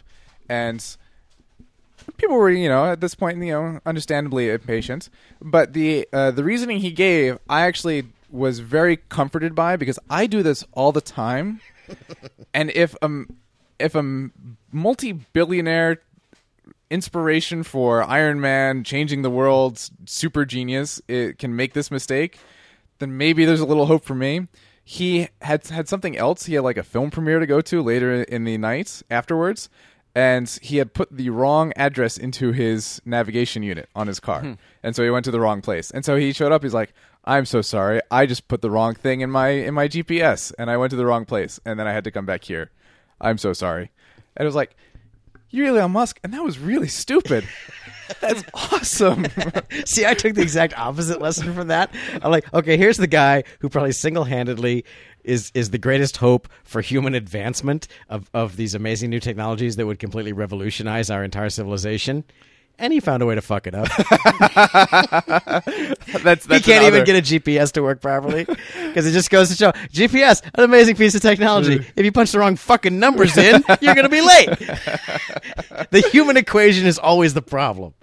[0.52, 0.98] and
[2.18, 5.10] people were, you know, at this point, you know, understandably impatient.
[5.42, 10.28] But the uh, the reasoning he gave, I actually was very comforted by because I
[10.28, 11.62] do this all the time.
[12.54, 13.38] and if um
[13.80, 14.30] if a
[14.72, 16.02] multi billionaire
[16.90, 22.40] inspiration for Iron Man changing the world, super genius, it can make this mistake,
[23.00, 24.48] then maybe there's a little hope for me.
[24.84, 26.48] He had had something else.
[26.48, 29.70] He had like a film premiere to go to later in the night afterwards,
[30.16, 34.54] and he had put the wrong address into his navigation unit on his car, hmm.
[34.84, 35.92] and so he went to the wrong place.
[35.92, 36.64] And so he showed up.
[36.64, 36.94] He's like,
[37.26, 38.02] "I'm so sorry.
[38.10, 40.98] I just put the wrong thing in my in my GPS, and I went to
[40.98, 42.72] the wrong place, and then I had to come back here.
[43.20, 43.92] I'm so sorry."
[44.36, 44.76] And it was like,
[45.50, 47.48] "You're Elon Musk," and that was really stupid.
[48.20, 49.26] That's awesome.
[49.86, 51.94] See, I took the exact opposite lesson from that.
[52.22, 54.86] I'm like, okay, here's the guy who probably single-handedly
[55.24, 59.86] is is the greatest hope for human advancement of of these amazing new technologies that
[59.86, 62.24] would completely revolutionize our entire civilization.
[62.80, 63.88] And he found a way to fuck it up.
[66.24, 69.30] that's, that's he can't another- even get a GPS to work properly because it just
[69.30, 71.80] goes to show GPS, an amazing piece of technology.
[71.80, 71.86] Mm.
[71.96, 74.50] if you punch the wrong fucking numbers in, you're going to be late.
[75.92, 77.94] the human equation is always the problem.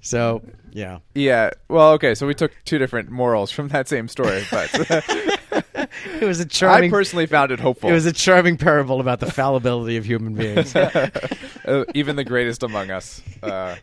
[0.00, 0.42] So,
[0.72, 0.98] yeah.
[1.14, 1.50] Yeah.
[1.68, 2.14] Well, okay.
[2.16, 4.70] So we took two different morals from that same story, but
[6.20, 7.90] It was a charming I personally found it hopeful.
[7.90, 10.74] It was a charming parable about the fallibility of human beings.
[10.76, 13.22] uh, even the greatest among us.
[13.42, 13.76] Uh,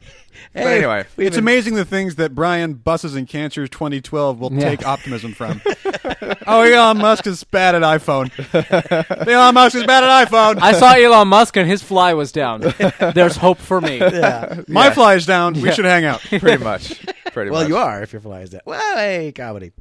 [0.54, 4.52] but anyway, we've It's been- amazing the things that Brian Buses and Cancers 2012 will
[4.54, 4.70] Yeah.
[4.70, 5.62] take optimism from.
[6.48, 8.32] oh, Elon Musk is bad at iPhone.
[9.28, 10.60] Elon Musk is bad at iPhone.
[10.62, 12.62] I saw Elon Musk and his fly was down.
[13.14, 13.98] There's hope for me.
[13.98, 14.62] Yeah.
[14.68, 15.54] My fly is down.
[15.60, 16.22] We should hang out.
[16.22, 17.00] pretty much.
[17.34, 17.70] Pretty Well, much.
[17.70, 18.62] you are if your fly is dead.
[18.66, 19.72] Well, hey, comedy.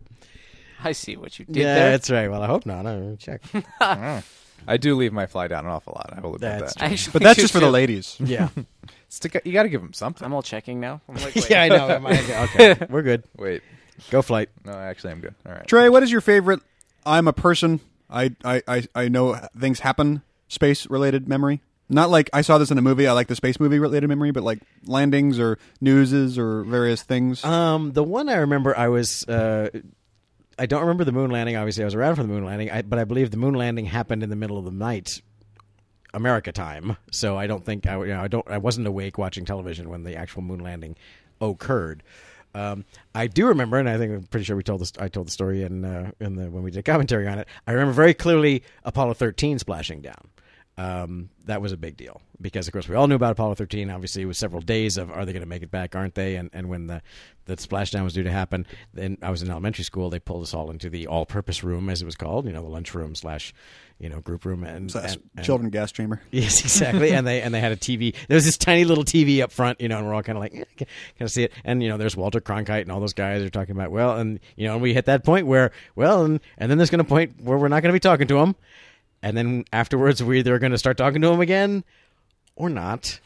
[0.84, 1.90] I see what you did yeah, there.
[1.92, 2.28] that's right.
[2.30, 2.86] Well, I hope not.
[2.86, 3.42] I check.
[4.68, 6.12] I do leave my fly down an awful lot.
[6.16, 6.82] I will admit That's that.
[6.82, 7.72] I actually But that's do just for the too.
[7.72, 8.16] ladies.
[8.20, 8.48] Yeah.
[9.08, 10.24] Stick, you got to give them something.
[10.24, 11.00] I'm all checking now.
[11.08, 11.50] I'm like, wait.
[11.50, 11.88] yeah, I know.
[11.88, 13.24] Am I- Okay, we're good.
[13.36, 13.62] Wait.
[14.10, 14.50] Go flight.
[14.64, 15.34] No, actually, I'm good.
[15.44, 15.66] All right.
[15.66, 16.60] Trey, what is your favorite?
[17.04, 17.80] I'm a person.
[18.08, 20.22] I I I, I know things happen.
[20.48, 21.60] Space related memory.
[21.88, 23.08] Not like I saw this in a movie.
[23.08, 27.44] I like the space movie related memory, but like landings or newses or various things.
[27.44, 29.28] Um, the one I remember, I was.
[29.28, 29.70] Uh,
[30.60, 31.56] I don't remember the moon landing.
[31.56, 33.86] Obviously, I was around for the moon landing, I, but I believe the moon landing
[33.86, 35.22] happened in the middle of the night,
[36.12, 36.98] America time.
[37.10, 38.46] So I don't think I, you know, I don't.
[38.46, 40.96] I wasn't awake watching television when the actual moon landing
[41.40, 42.02] occurred.
[42.54, 44.92] Um, I do remember, and I think I'm pretty sure we told this.
[44.98, 47.48] I told the story in uh, in the when we did commentary on it.
[47.66, 50.28] I remember very clearly Apollo 13 splashing down.
[50.78, 53.90] Um, that was a big deal because, of course, we all knew about Apollo 13.
[53.90, 56.36] Obviously, it was several days of are they going to make it back, aren't they?
[56.36, 57.02] And and when the
[57.44, 60.08] the splashdown was due to happen, then I was in elementary school.
[60.08, 62.68] They pulled us all into the all-purpose room, as it was called, you know, the
[62.68, 63.52] lunchroom slash,
[63.98, 66.22] you know, group room, and, Slash and- and- children gas chamber.
[66.30, 67.12] Yes, exactly.
[67.12, 68.14] and they and they had a TV.
[68.28, 70.42] There was this tiny little TV up front, you know, and we're all kind of
[70.44, 70.86] like, eh, kind
[71.20, 71.52] of see it.
[71.62, 74.40] And you know, there's Walter Cronkite and all those guys are talking about well, and
[74.56, 77.08] you know, and we hit that point where well, and and then there's going to
[77.08, 78.54] point where we're not going to be talking to him,
[79.22, 81.84] and then afterwards we're either going to start talking to him again
[82.56, 83.20] or not.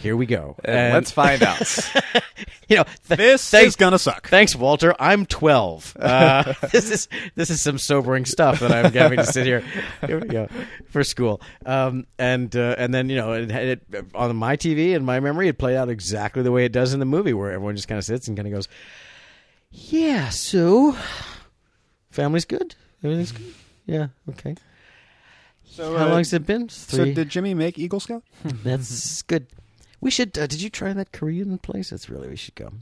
[0.00, 0.56] Here we go.
[0.64, 1.60] And let's find out.
[2.68, 4.28] you know, th- This thanks- is gonna suck.
[4.28, 4.94] Thanks, Walter.
[5.00, 5.96] I'm 12.
[6.02, 9.64] Uh, this is this is some sobering stuff that I'm having to sit here.
[10.06, 10.46] Here we go
[10.90, 11.40] for school.
[11.64, 13.82] Um, and uh, and then you know it, it,
[14.14, 17.00] on my TV and my memory, it played out exactly the way it does in
[17.00, 18.68] the movie, where everyone just kind of sits and kind of goes,
[19.70, 20.94] "Yeah, so
[22.10, 22.74] family's good.
[23.02, 23.54] Everything's good.
[23.86, 24.54] Yeah, okay.
[25.72, 26.68] So, How uh, long has it been?
[26.68, 28.22] So did Jimmy make Eagle Scout?
[28.44, 29.46] That's good.
[30.02, 30.36] We should.
[30.36, 31.88] Uh, did you try that Korean place?
[31.88, 32.72] That's really we should go.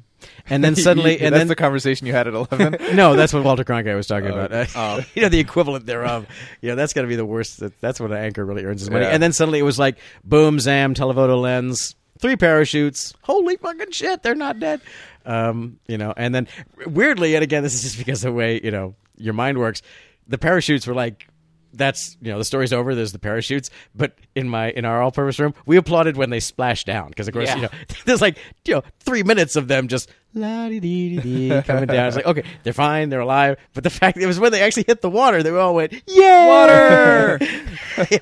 [0.48, 2.78] And then suddenly, and that's then the conversation you had at 11.
[2.96, 4.74] no, that's what Walter Cronkite was talking Oh, about.
[4.74, 6.26] Uh, you know, the equivalent thereof.
[6.60, 7.60] You know, that's got to be the worst.
[7.60, 9.04] That, that's what an anchor really earns his money.
[9.04, 9.12] Yeah.
[9.12, 13.14] And then suddenly it was like, boom, zam, telephoto lens, three parachutes.
[13.22, 14.80] Holy fucking shit, they're not dead.
[15.24, 16.48] Um, you know, and then
[16.86, 19.80] weirdly, and again, this is just because of the way you know your mind works.
[20.26, 21.28] The parachutes were like.
[21.72, 22.94] That's you know the story's over.
[22.94, 26.86] There's the parachutes, but in my in our all-purpose room, we applauded when they splashed
[26.86, 27.56] down because of course Yeah.
[27.56, 27.68] you know
[28.06, 32.06] there's like you know three minutes of them just la coming down.
[32.08, 33.56] It's like okay, they're fine, they're alive.
[33.74, 36.46] But the fact it was when they actually hit the water, they all went yay
[36.48, 37.38] Water.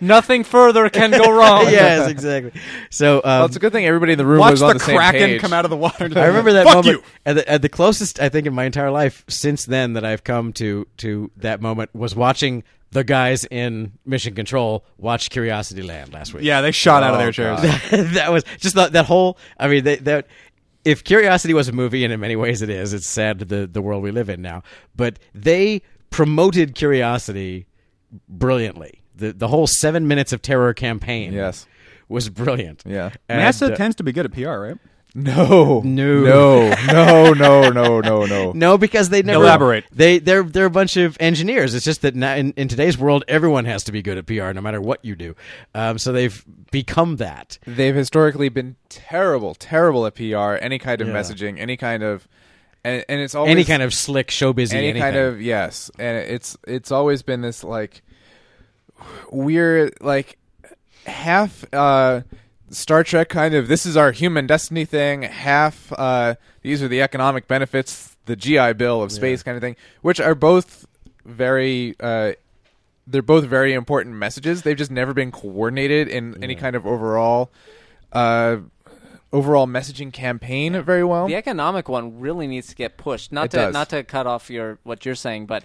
[0.00, 1.64] Nothing further can go wrong.
[1.66, 2.52] yes, exactly.
[2.90, 4.78] So um, Well, it's a good thing everybody in the room Watch was on the
[4.78, 5.40] the, kraken page.
[5.40, 6.04] come out of the water.
[6.16, 7.02] I remember that Fuck moment you.
[7.26, 10.24] At, the, at the closest I think in my entire life since then that I've
[10.24, 16.12] come to to that moment was watching the guys in Mission Control watched Curiosity Land
[16.12, 16.44] last week.
[16.44, 17.60] Yeah, they shot out of Oh, their chairs.
[17.60, 17.80] God.
[18.14, 19.38] that was just that, that whole.
[19.58, 20.26] I mean, they, that
[20.84, 23.82] if Curiosity was a movie, and in many ways it is, it's sad the the
[23.82, 24.62] world we live in now.
[24.96, 27.66] But they promoted Curiosity
[28.28, 29.02] brilliantly.
[29.14, 31.66] The the whole seven minutes of terror campaign, Yes.
[32.08, 32.82] was brilliant.
[32.86, 33.10] Yeah.
[33.28, 34.76] And, NASA uh, tends to be good at PR, right?
[35.14, 38.52] No, no, no, no, no, no, no, no.
[38.54, 39.84] no, because they never Elaborate.
[39.90, 41.74] They they're they're a bunch of engineers.
[41.74, 44.52] It's just that now in, in today's world, everyone has to be good at PR,
[44.52, 45.34] no matter what you do.
[45.74, 47.58] Um, so they've become that.
[47.66, 51.14] They've historically been terrible, terrible at PR, any kind of Yeah.
[51.14, 52.28] messaging, any kind of,
[52.84, 55.02] and, and it's always any kind of slick showbiz, any anything.
[55.02, 58.02] kind of yes, and it's it's always been this like
[59.30, 60.38] weird like
[61.06, 62.20] half uh
[62.70, 67.00] Star Trek kind of this is our human destiny thing, half uh these are the
[67.02, 70.86] economic benefits, the GI Bill of space kind of thing, which are both
[71.24, 72.32] very uh
[73.06, 74.62] they're both very important messages.
[74.62, 77.50] They've just never been coordinated in any kind of overall
[78.12, 78.58] uh
[79.32, 81.26] overall messaging campaign very well.
[81.26, 83.32] The economic one really needs to get pushed.
[83.32, 83.74] Not It to does.
[83.74, 85.64] not to cut off your what you're saying, but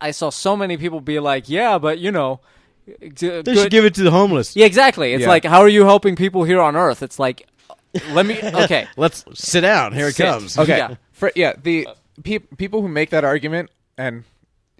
[0.00, 2.40] I saw so many people be like, "Yeah, but you know,
[3.14, 4.56] g- uh, They should give it to the homeless.
[4.56, 5.12] Yeah, exactly.
[5.12, 5.28] It's Yeah.
[5.28, 7.02] like, how are you helping people here on Earth?
[7.02, 7.46] It's like,
[8.10, 8.38] let me.
[8.42, 9.92] Okay, Let's sit down.
[9.92, 10.26] Here it Sit.
[10.26, 10.58] comes.
[10.58, 10.76] Okay.
[10.78, 10.94] Yeah.
[11.12, 11.54] For, yeah.
[11.60, 11.88] The
[12.22, 14.24] pe- people who make that argument, and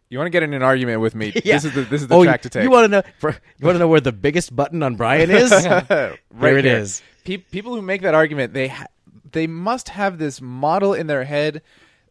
[0.09, 1.33] you want to get in an argument with me.
[1.45, 1.55] Yeah.
[1.55, 2.63] This is the this is the oh, track you, to take.
[2.65, 3.03] You want to know?
[3.19, 5.51] For, you want to know where the biggest button on Brian is?
[6.31, 6.77] right it here.
[6.79, 7.03] is.
[7.25, 8.87] Pe- people who make that argument, they ha-
[9.33, 11.63] they must have this model in their head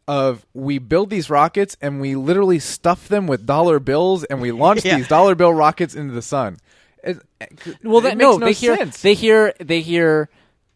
[0.07, 4.51] of we build these rockets and we literally stuff them with dollar bills and we
[4.51, 4.97] launch Yeah.
[4.97, 6.57] these dollar bill rockets into the sun.
[7.03, 7.17] It,
[7.83, 9.01] well, that, makes no, no they hear, sense.
[9.01, 10.29] they hear, they hear.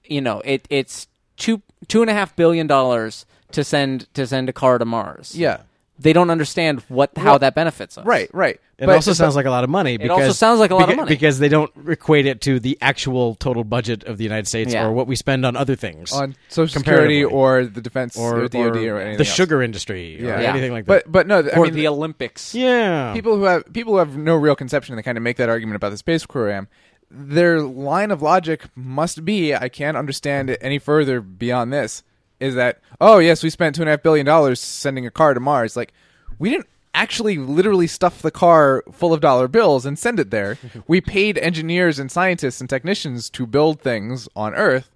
[0.05, 4.49] You know, it it's two two and a half billion dollars to send to send
[4.49, 5.35] a car to Mars.
[5.35, 5.61] yeah.
[6.01, 8.05] They don't understand what how Well, that benefits us.
[8.05, 8.29] Right.
[8.33, 8.59] Right.
[8.77, 9.97] It But- also but- sounds like a lot of money.
[9.97, 11.09] Because, also sounds like a lot of beca- money.
[11.09, 14.85] because they don't equate it to the actual total budget of the United States Yeah.
[14.85, 17.23] or what we spend on other things, on Social Security comparatively.
[17.37, 18.55] or the defense or, or, DoD
[18.87, 19.35] or or, anything the else.
[19.35, 20.37] sugar industry, yeah.
[20.37, 20.49] or Yeah.
[20.51, 21.03] anything like that.
[21.05, 22.55] But but no, I Or mean, the Olympics.
[22.55, 25.49] yeah, people who have people who have no real conception they kind of make that
[25.49, 26.67] argument about the space program
[27.11, 32.03] their line of logic must be i can't understand it any further beyond this
[32.39, 35.33] is that oh yes we spent two and a half billion dollars sending a car
[35.33, 35.93] to mars like
[36.37, 40.57] we didn't actually literally stuff the car full of dollar bills and send it there
[40.87, 44.89] we paid engineers and scientists and technicians to build things on earth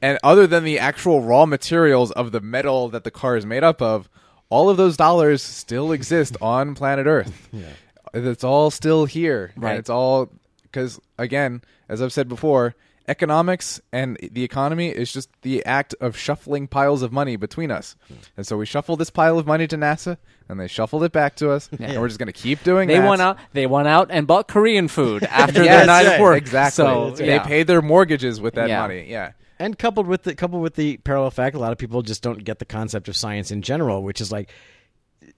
[0.00, 3.64] and other than the actual raw materials of the metal that the car is made
[3.64, 4.08] up of,
[4.50, 7.48] all of those dollars still exist on planet Earth.
[7.52, 7.72] Yeah.
[8.14, 9.52] It's all still here.
[9.56, 9.78] Right.
[9.78, 10.30] It's all
[10.62, 12.74] because, again, as I've said before,
[13.08, 17.96] economics and the economy is just the act of shuffling piles of money between us.
[18.08, 18.14] Hmm.
[18.36, 20.18] And so we shuffle this pile of money to NASA,
[20.48, 22.98] and they shuffled it back to us, and we're just going to keep doing They
[22.98, 23.08] that.
[23.08, 23.38] went out.
[23.52, 26.14] They went out and bought Korean food after Yes, their night right.
[26.16, 26.36] of work.
[26.38, 26.84] Exactly.
[26.84, 27.42] So they yeah.
[27.44, 28.80] paid their mortgages with that Yeah.
[28.80, 29.06] money.
[29.10, 29.32] Yeah.
[29.58, 32.44] and coupled with the coupled with the parallel fact, a lot of people just don't
[32.44, 34.50] get the concept of science in general, which is like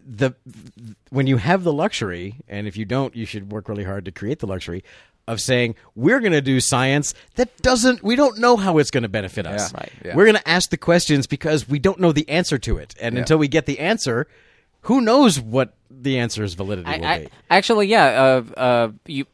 [0.07, 0.33] the
[1.11, 4.13] when you have the luxury, and if you don't, you should work really hard to
[4.13, 4.85] create the luxury
[5.29, 9.03] of saying we're going to do science that doesn't we don't know how it's going
[9.05, 9.73] to benefit us.
[9.73, 10.17] Yeah, right, yeah.
[10.17, 13.15] We're going to ask the questions because we don't know the answer to it, and
[13.15, 13.21] Yeah.
[13.21, 14.27] until we get the answer,
[14.83, 17.29] who knows what the answer's validity I, will I, be.
[17.51, 18.05] actually, yeah.
[18.57, 19.27] Uh, uh, you,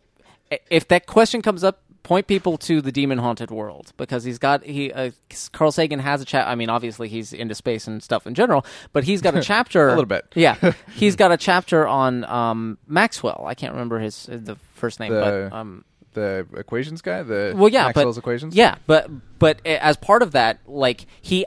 [0.70, 4.62] if that question comes up, point people to the demon haunted world because he's got
[4.64, 4.92] he.
[4.92, 5.10] Uh,
[5.52, 6.46] Carl Sagan has a chat.
[6.46, 9.88] I mean, obviously he's into space and stuff in general, but he's got a chapter.
[9.88, 10.24] A little bit.
[10.36, 13.44] Yeah, he's got a chapter on um, Maxwell.
[13.46, 17.22] I can't remember his uh, the first name, The- but um, The equations guy?
[17.24, 18.54] The well, yeah, Maxwell's but equations?
[18.54, 21.44] Yeah, but but uh, as part of that, like he.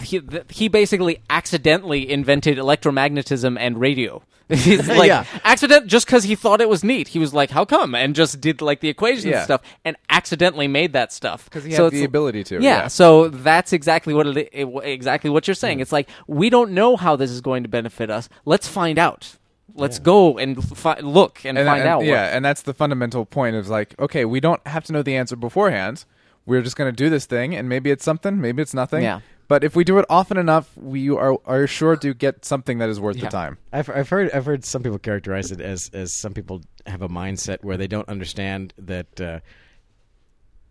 [0.00, 4.22] He, he basically accidentally invented electromagnetism and radio.
[4.48, 5.24] He's like Yeah.
[5.44, 7.08] accident just because he thought it was neat.
[7.08, 9.36] He was like, "How come?" and just did like the equations Yeah.
[9.38, 12.60] and stuff, and accidentally made that stuff 'Cause he So had the ability to, Yeah,
[12.82, 12.88] yeah.
[12.88, 15.78] so that's exactly what it, it, exactly what you're saying.
[15.78, 15.82] Hmm.
[15.82, 18.28] It's like we don't know how this is going to benefit us.
[18.44, 19.36] Let's find out.
[19.74, 22.04] Let's go and fi- look and, and, find and- out.
[22.04, 25.02] Yeah, what- and that's the fundamental point of like, okay, we don't have to know
[25.02, 26.04] the answer beforehand.
[26.44, 29.04] we're just going to do this thing, and maybe it's something, maybe it's nothing.
[29.04, 29.20] Yeah.
[29.48, 32.88] But if we do it often enough, we are are sure to get something that
[32.88, 33.24] is worth Yeah.
[33.24, 33.58] the time.
[33.72, 37.08] I've, I've heard I've heard some people characterize it as as some people have a
[37.08, 39.40] mindset where they don't understand that uh,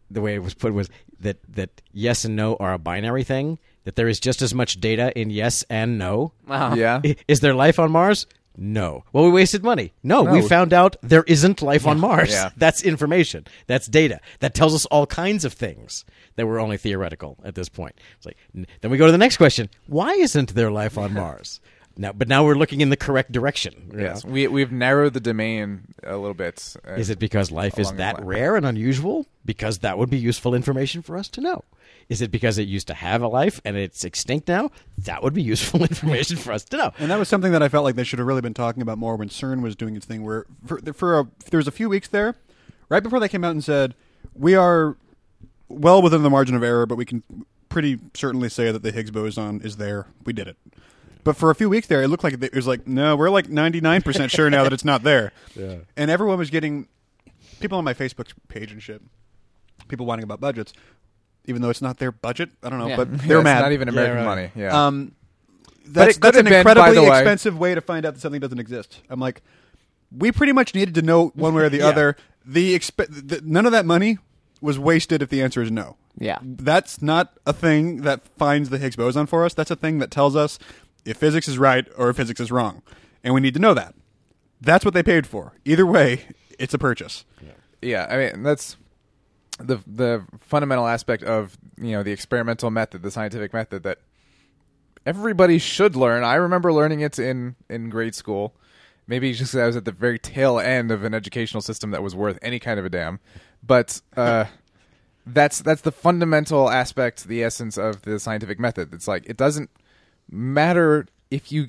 [0.09, 3.59] the way it was put was that that yes and no are a binary thing.
[3.83, 6.33] That there is just as much data in yes and no.
[6.47, 6.75] Wow.
[6.75, 7.01] Yeah.
[7.27, 8.27] Is there life on Mars?
[8.63, 9.03] No.
[9.11, 9.91] Well, we wasted money.
[10.03, 10.31] No, No.
[10.33, 12.29] we found out there isn't life on Mars.
[12.29, 12.51] Yeah.
[12.57, 13.47] That's information.
[13.65, 14.19] That's data.
[14.39, 17.95] That tells us all kinds of things that were only theoretical at this point.
[18.17, 21.13] It's like n- then we go to the next question: Why isn't there life on
[21.13, 21.59] Mars?
[21.97, 23.91] Now, but now we're looking in the correct direction.
[23.95, 24.31] Yes, know?
[24.31, 26.73] we we've narrowed the domain a little bit.
[26.87, 28.25] uh, Is it because life is that line.
[28.25, 29.25] rare and unusual?
[29.43, 31.65] Because that would be useful information for us to know.
[32.09, 34.69] Is it because it used to have a life and it's extinct now?
[34.99, 36.91] That would be useful information for us to know.
[36.99, 38.97] And that was something that I felt like they should have really been talking about
[38.97, 40.23] more when CERN was doing its thing.
[40.23, 42.35] Where for, for a, there was a few weeks there,
[42.89, 43.95] right before they came out and said
[44.33, 44.97] we are
[45.69, 47.23] well within the margin of error, but we can
[47.69, 50.07] pretty certainly say that the Higgs boson is there.
[50.25, 50.57] We did it.
[51.23, 53.49] But for a few weeks there, it looked like it was like no, we're like
[53.49, 55.31] ninety nine percent sure now that it's not there.
[55.55, 55.77] Yeah.
[55.97, 56.87] And everyone was getting
[57.59, 59.01] people on my Facebook page and shit.
[59.89, 60.71] People whining about budgets,
[61.45, 62.49] even though it's not their budget.
[62.63, 62.95] I don't know, Yeah.
[62.97, 63.61] but they're it's mad.
[63.61, 64.25] Not even American right.
[64.25, 64.51] money.
[64.55, 64.85] Yeah.
[64.87, 65.13] Um,
[65.85, 68.13] that's, could that's have an been, by incredibly the way- expensive way to find out
[68.13, 69.01] that something doesn't exist.
[69.09, 69.41] I'm like,
[70.15, 71.87] we pretty much needed to know one way or the Yeah.
[71.87, 72.15] other.
[72.45, 74.17] The, exp- the none of that money
[74.61, 75.97] was wasted if the answer is no.
[76.17, 76.39] Yeah.
[76.41, 79.53] That's not a thing that finds the Higgs boson for us.
[79.53, 80.59] That's a thing that tells us
[81.05, 82.81] if physics is right or if physics is wrong,
[83.23, 83.95] and we need to know that.
[84.59, 85.53] That's what they paid for.
[85.65, 86.25] Either way,
[86.59, 87.25] it's a purchase.
[87.81, 88.75] yeah, I mean that's
[89.57, 93.99] the the fundamental aspect of you know the experimental method, the scientific method that
[95.05, 96.23] everybody should learn.
[96.23, 98.55] I remember learning it in in grade school.
[99.07, 102.15] Maybe just I was at the very tail end of an educational system that was
[102.15, 103.19] worth any kind of a damn.
[103.63, 104.45] But uh,
[105.25, 108.93] that's that's the fundamental aspect, the essence of the scientific method.
[108.93, 109.69] It's like it doesn't
[110.29, 111.67] matter if you.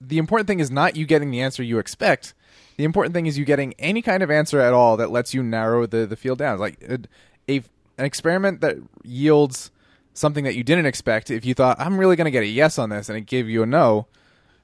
[0.00, 2.32] The important thing is not you getting the answer you expect.
[2.80, 5.42] The important thing is you getting any kind of answer at all that lets you
[5.42, 6.58] narrow the, the field down.
[6.58, 6.98] Like a,
[7.46, 7.56] a
[7.98, 9.70] an experiment that yields
[10.14, 11.30] something that you didn't expect.
[11.30, 13.50] If you thought I'm really going to get a yes on this, and it gave
[13.50, 14.06] you a no,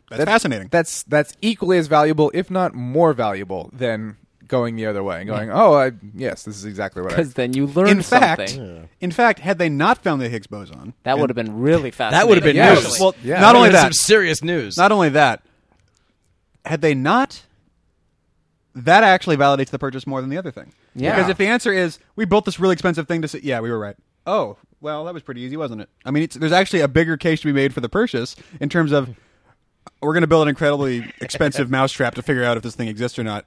[0.09, 0.68] That's fascinating.
[0.70, 4.16] That's that's equally as valuable, if not more valuable, than
[4.48, 7.16] going the other way and going, oh, I, yes, this is exactly what I.
[7.16, 8.88] Because then you learn in fact, something.
[8.98, 12.18] in fact, had they not found the Higgs boson, That would have been really fascinating.
[12.20, 12.98] That would have been Yeah, news.
[12.98, 13.40] Well, Yeah.
[13.42, 14.79] not only that, some serious news.
[14.79, 15.42] Not only that,
[16.64, 17.42] had they not,
[18.76, 20.72] that actually validates the purchase more than the other thing.
[20.94, 21.16] Yeah.
[21.16, 23.70] Because if the answer is we built this really expensive thing to say, yeah, we
[23.70, 23.96] were right.
[24.26, 25.88] Oh, well, that was pretty easy, wasn't it?
[26.04, 28.68] I mean, it's, there's actually a bigger case to be made for the purchase in
[28.68, 29.08] terms of
[30.02, 33.18] we're going to build an incredibly expensive mousetrap to figure out if this thing exists
[33.18, 33.46] or not.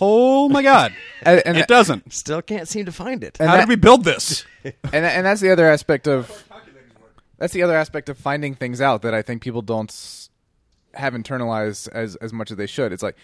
[0.00, 2.12] Oh my God, And- and it that- doesn't.
[2.12, 3.38] Still can't seem to find it.
[3.40, 4.44] And How that- did we build this?
[4.64, 6.44] and and that's the other aspect of
[7.38, 10.28] that's the other aspect of finding things out that I think people don't s-
[10.92, 12.92] have internalized as as much as they should.
[12.92, 13.16] It's like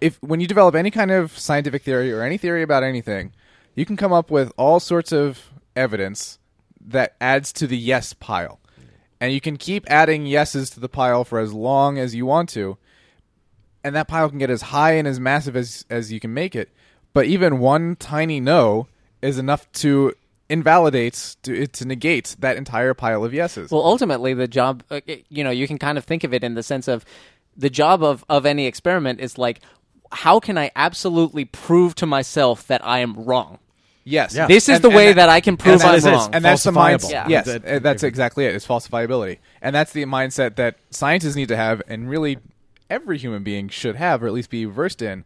[0.00, 3.32] if when you develop any kind of scientific theory or any theory about anything,
[3.74, 6.38] you can come up with all sorts of evidence
[6.80, 8.60] that adds to the yes pile.
[9.20, 12.48] And you can keep adding yeses to the pile for as long as you want
[12.50, 12.78] to.
[13.84, 16.54] And that pile can get as high and as massive as as you can make
[16.56, 16.70] it.
[17.12, 18.88] But even one tiny no
[19.20, 20.14] is enough to
[20.48, 23.70] invalidate to to negate that entire pile of yeses.
[23.70, 26.54] Well, ultimately, the job, uh, you know, you can kind of think of it in
[26.54, 27.04] the sense of
[27.56, 29.60] the job of, of any experiment is like,
[30.12, 33.58] how can I absolutely prove to myself that I am wrong?
[34.04, 34.46] yes, Yeah.
[34.48, 36.30] This is And- the and way that- that I can prove I'm wrong.
[36.32, 37.10] And that's the mindset.
[37.10, 37.28] Yeah.
[37.28, 38.54] Yes, That- that's exactly it.
[38.54, 42.38] It's falsifiability, and that's the mindset that scientists need to have, and really
[42.88, 45.24] every human being should have, or at least be versed in.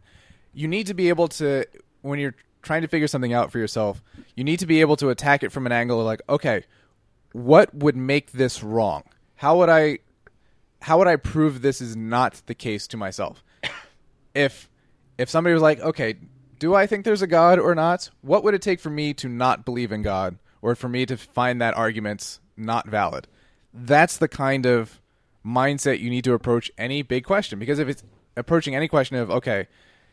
[0.53, 1.65] You need to be able to,
[2.01, 4.03] when you're trying to figure something out for yourself,
[4.35, 6.63] you need to be able to attack it from an angle of like, okay,
[7.31, 9.03] what would make this wrong?
[9.37, 9.99] How would I,
[10.81, 13.43] how would I prove this is not the case to myself?
[14.35, 14.69] if
[15.17, 16.15] if somebody was like, okay,
[16.59, 18.09] do I think there's a God or not?
[18.21, 21.17] What would it take for me to not believe in God or for me to
[21.17, 23.27] find that argument not valid?
[23.73, 25.01] That's the kind of
[25.45, 28.03] mindset you need to approach any big question because if it's
[28.35, 29.67] approaching any question of, okay,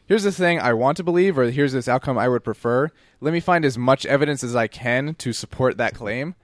[0.06, 3.32] here's this thing I want to believe or here's this outcome I would prefer, let
[3.32, 6.34] me find as much evidence as I can to support that claim.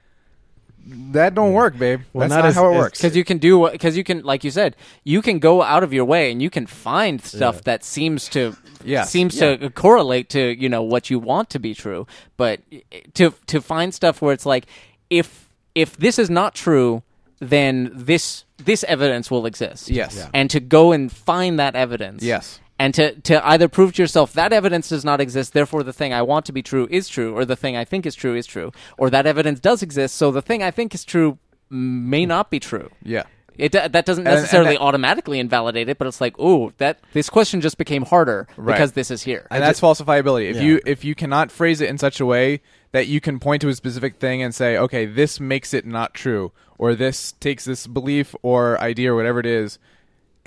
[1.12, 2.01] That don't work, babe.
[2.12, 2.99] Well, That's not not, as- how it as- works.
[3.01, 4.74] because you can do because you can like you said
[5.05, 8.57] you can go out of your way and you can find stuff that seems to
[8.84, 12.80] yeah seems to correlate to you know what you want to be true but eh,
[12.93, 14.64] eh, to to find stuff where it's like
[15.11, 17.03] if if this is not true
[17.41, 20.16] then this this evidence will exist Yes.
[20.16, 20.28] Yeah.
[20.32, 22.61] and to go and find that evidence Yes.
[22.79, 26.12] And to, to either prove to yourself that evidence does not exist, therefore the thing
[26.12, 28.47] I want to be true is true, or the thing I think is true is
[28.47, 31.39] true, or that evidence does exist, so the thing I think is true
[31.70, 32.91] may not be true.
[33.03, 33.24] Yeah.
[33.57, 37.01] It that doesn't And- and necessarily that- automatically invalidate it, but it's like, ooh, that
[37.12, 38.74] this question just became harder Right.
[38.76, 39.49] because this is here.
[39.51, 40.49] and that's falsifiability.
[40.51, 40.62] If Yeah.
[40.62, 42.61] you if you cannot phrase it in such a way
[42.93, 46.14] that you can point to a specific thing and say, okay, this makes it not
[46.14, 49.81] true, or this takes this belief or idea or whatever it is,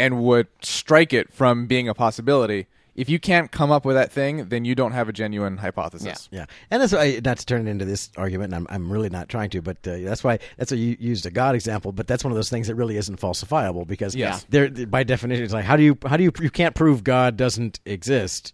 [0.01, 2.67] and would strike it from being a possibility.
[2.93, 6.27] If you can't come up with that thing, then you don't have a genuine hypothesis.
[6.29, 6.45] Yeah, yeah.
[6.69, 8.53] and that's why not to turn it into this argument.
[8.53, 11.25] And I'm I'm really not trying to, but uh, that's why that's why you used
[11.25, 11.93] a God example.
[11.93, 14.45] But that's one of those things that really isn't falsifiable because Yes.
[14.49, 17.37] there by definition it's like how do you how do you you can't prove God
[17.37, 18.53] doesn't exist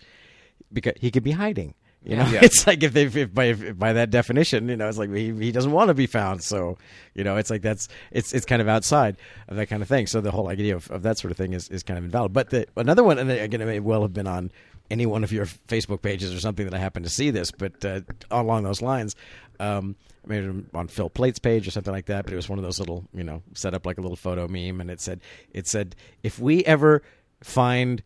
[0.72, 1.74] because he could be hiding.
[2.04, 2.40] You know, Yeah.
[2.44, 5.34] it's like if they if by if by that definition, you know, it's like he,
[5.34, 6.44] he doesn't want to be found.
[6.44, 6.78] So
[7.14, 9.18] you know, it's like that's it's it's kind of outside
[9.48, 10.08] of that kind of thing.
[10.08, 12.34] So the whole idea of, of that sort of thing is, is kind of invalid.
[12.34, 14.52] But the another one, and again, it may well have been on
[14.90, 17.84] any one of your Facebook pages or something that I happened to see this, but
[17.84, 19.16] uh, along those lines.
[19.60, 19.96] Um,
[20.28, 22.80] maybe on Phil Plait's page or something like that, but it was one of those
[22.80, 25.22] little, you know, set up like a little photo meme, and it said,
[25.52, 27.02] "It said if we ever
[27.42, 28.04] find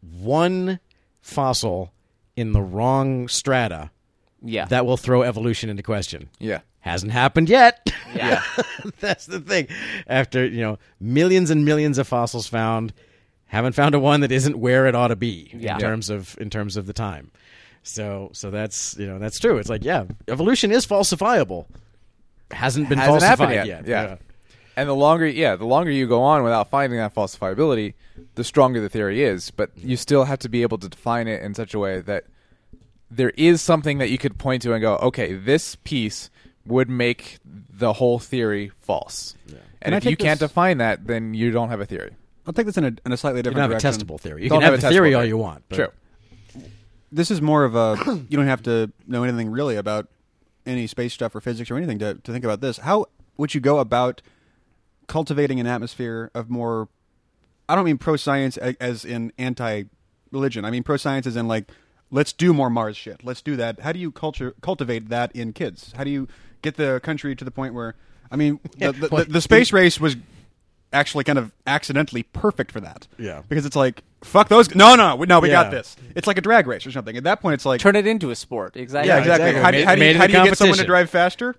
[0.00, 0.78] one
[1.20, 1.92] fossil
[2.40, 3.90] in the wrong strata,
[4.42, 4.64] yeah.
[4.66, 6.28] that will throw evolution into question.
[6.38, 6.60] Yeah.
[6.80, 7.86] Hasn't happened yet.
[8.12, 8.42] Yeah.
[8.98, 9.68] That's the thing.
[10.08, 12.92] After, you know, millions and millions of fossils found,
[13.46, 15.74] haven't found a one that isn't where it ought to be Yeah.
[15.74, 17.30] in terms of in terms of the time.
[17.84, 19.58] So so that's you know, that's true.
[19.58, 21.66] It's like, yeah, evolution is falsifiable.
[22.50, 23.66] Hasn't been Hasn't falsified yet.
[23.66, 23.86] yet.
[23.86, 24.16] Yeah.
[24.80, 27.92] And the longer, yeah, the longer you go on without finding that falsifiability,
[28.34, 29.50] the stronger the theory is.
[29.50, 32.24] But you still have to be able to define it in such a way that
[33.10, 36.30] there is something that you could point to and go, okay, this piece
[36.64, 39.34] would make the whole theory false.
[39.82, 42.16] And Can if you take can't define that, then you don't have a theory.
[42.46, 44.44] I'll take this in a, in a slightly You different don't have a testable theory.
[44.44, 45.62] You Don't can have, have a theory all you want.
[45.68, 46.62] But True.
[47.12, 47.98] This is more of a
[48.30, 50.08] you don't have to know anything really about
[50.64, 52.78] any space stuff or physics or anything to, to think about this.
[52.78, 53.06] How
[53.36, 54.22] would you go about
[55.10, 56.88] cultivating an atmosphere of more
[57.68, 59.84] I don't mean pro science as in anti
[60.30, 60.64] religion.
[60.64, 61.68] I mean pro science as in like
[62.12, 63.24] let's do more Mars shit.
[63.24, 63.80] Let's do that.
[63.80, 65.92] How do you culture cultivate that in kids?
[65.96, 66.28] How do you
[66.62, 67.96] get the country to the point where
[68.30, 70.14] I mean the, the, the, the space race was
[70.92, 73.08] actually kind of accidentally perfect for that.
[73.18, 73.42] Yeah.
[73.48, 75.64] Because it's like fuck those g- no no no we Yeah.
[75.64, 75.96] got this.
[76.14, 77.16] It's like a drag race or something.
[77.16, 78.76] At that point it's like Turn it into a sport.
[78.76, 79.08] Exactly.
[79.08, 79.48] yeah, exactly.
[79.50, 79.62] exactly.
[79.62, 81.56] How do, Made- how do you, how do you get someone to drive faster?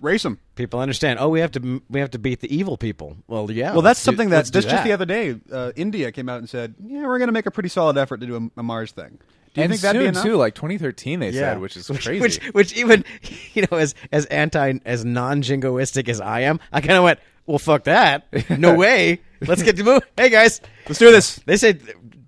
[0.00, 0.38] Race them.
[0.54, 1.18] people understand.
[1.20, 3.16] Oh, we have to we have to beat the evil people.
[3.26, 3.72] Well, yeah.
[3.72, 4.84] Well, let's that's do- something that let's do just just that.
[4.88, 7.50] the other day, uh, India came out and said, "Yeah, we're going to make a
[7.50, 9.18] pretty solid effort to do a, a Mars thing."
[9.54, 10.24] Do you and think that'd soon be enough?
[10.24, 12.20] too, like 2013, they said, which is crazy.
[12.20, 13.04] Which, which even
[13.54, 17.20] you know, as as anti as non jingoistic as I am, I kind of went,
[17.46, 18.26] well, fuck that.
[18.58, 19.20] No way.
[19.46, 20.02] Let's get to move.
[20.16, 21.36] Hey guys, Let's do this.
[21.46, 21.82] they said,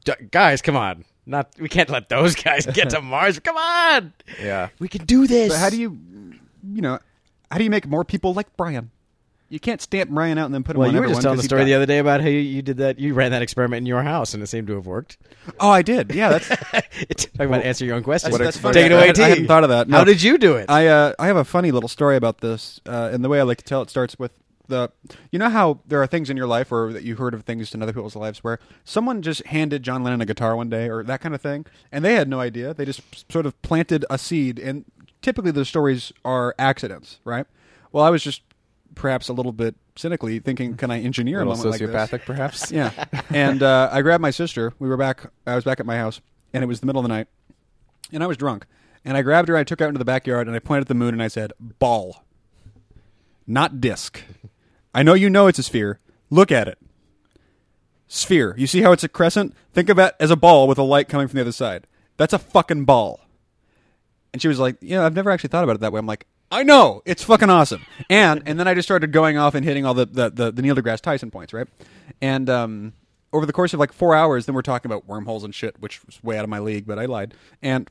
[0.04, 1.04] "D- guys, come on.
[1.28, 3.40] Not we can't let those guys get to Mars.
[3.40, 4.12] Come on.
[4.40, 4.68] yeah.
[4.78, 5.48] We can do this.
[5.52, 5.98] But how do you,
[6.72, 7.00] you know,
[7.50, 8.90] how do you make more people like Brian?
[9.48, 11.36] You can't stamp Brian out and then put him Well, on you were just telling
[11.36, 12.98] the he story the other day about how you, you did that.
[12.98, 15.18] You ran that experiment in your house, and it seemed to have worked.
[15.60, 16.12] Oh, I did.
[16.12, 16.48] Yeah, that's
[17.18, 18.32] Talking about answer your own question.
[18.32, 18.74] That's- that's funny.
[18.74, 19.22] Take it away, I T.
[19.22, 19.88] hadn't thought of that.
[19.88, 19.98] No.
[19.98, 20.68] How did you do it?
[20.68, 23.44] I uh, I have a funny little story about this, uh, and the way I
[23.44, 24.32] like to tell it starts with
[24.66, 24.90] the.
[25.30, 27.72] You know how there are things in your life, or that you heard of things
[27.72, 31.04] in other people's lives, where someone just handed John Lennon a guitar one day, or
[31.04, 32.74] that kind of thing, and they had no idea.
[32.74, 34.86] They just sort of planted a seed, and
[35.26, 37.46] typically the stories are accidents, right?
[37.90, 38.42] Well, I was just
[38.94, 41.90] perhaps a little bit cynically thinking, can I engineer A a moment like this?
[41.90, 42.70] sociopathic, perhaps.
[42.72, 42.92] Yeah.
[43.30, 44.72] and uh, I grabbed my sister.
[44.78, 45.28] We were back.
[45.44, 46.20] I was back at my house,
[46.52, 47.26] and it was the middle of the night,
[48.12, 48.66] and I was drunk.
[49.04, 49.56] And I grabbed her.
[49.56, 51.26] I took her out into the backyard, and I pointed at the moon, and I
[51.28, 52.24] said, "Ball,
[53.48, 54.22] not disc.
[54.94, 55.98] I know you know it's a sphere.
[56.30, 56.78] Look at it.
[58.06, 58.54] Sphere.
[58.56, 59.54] You see how it's a crescent?
[59.72, 61.88] Think of it as a ball with a light coming from the other side.
[62.16, 63.25] That's a fucking ball."
[64.36, 66.26] And she was like, "Yeah, I've never actually thought about it that way." I'm like,
[66.50, 69.86] "I know, it's fucking awesome." And and then I just started going off and hitting
[69.86, 71.66] all the the, the, the Neil deGrasse Tyson points, right?
[72.20, 72.92] And um,
[73.32, 76.04] over the course of like four hours, then we're talking about wormholes and shit, which
[76.04, 77.32] was way out of my league, but I lied.
[77.62, 77.88] And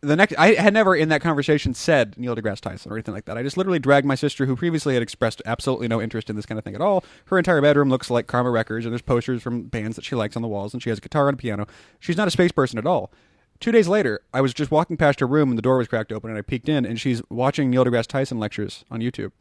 [0.00, 3.26] the next, I had never in that conversation said Neil deGrasse Tyson or anything like
[3.26, 3.38] that.
[3.38, 6.46] I just literally dragged my sister, who previously had expressed absolutely no interest in this
[6.46, 7.04] kind of thing at all.
[7.26, 10.34] Her entire bedroom looks like Karma Records, and there's posters from bands that she likes
[10.34, 11.68] on the walls, and she has a guitar and a piano.
[12.00, 13.12] She's not a space person at all.
[13.60, 16.12] Two days later, I was just walking past her room, and the door was cracked
[16.12, 19.32] open, and I peeked in, and she's watching Neil deGrasse Tyson lectures on YouTube.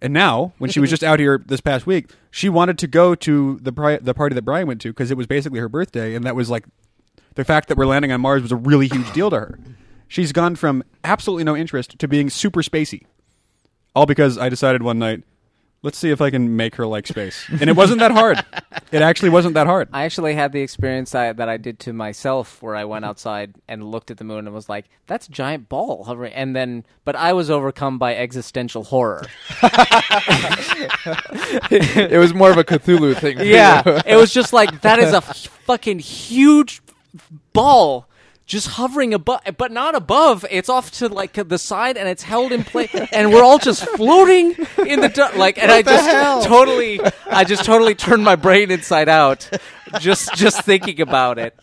[0.00, 3.14] And now, when she was just out here this past week, she wanted to go
[3.14, 6.24] to the the party that Brian went to because it was basically her birthday, and
[6.24, 6.64] that was like
[7.36, 9.58] the fact that we're landing on Mars was a really huge deal to her.
[10.08, 13.04] She's gone from absolutely no interest to being super spacey,
[13.94, 15.22] all because I decided one night
[15.84, 17.44] Let's see if I can make her like space.
[17.50, 18.44] And it wasn't that hard.
[18.92, 19.88] It actually wasn't that hard.
[19.92, 23.54] I actually had the experience I, that I did to myself, where I went outside
[23.66, 26.84] and looked at the moon and was like, "That's a giant ball hovering." And then,
[27.04, 29.26] but I was overcome by existential horror.
[31.70, 33.38] it was more of a Cthulhu thing.
[33.40, 36.80] Yeah, it was just like that is a f- fucking huge
[37.52, 38.06] ball
[38.52, 40.44] just hovering above, but not above.
[40.50, 43.88] It's off to like the side, and it's held in place, and we're all just
[43.88, 44.54] floating
[44.86, 45.36] in the dark.
[45.36, 49.48] Like, and I just totally, I just totally turned my brain inside out,
[50.00, 51.58] just just thinking about it.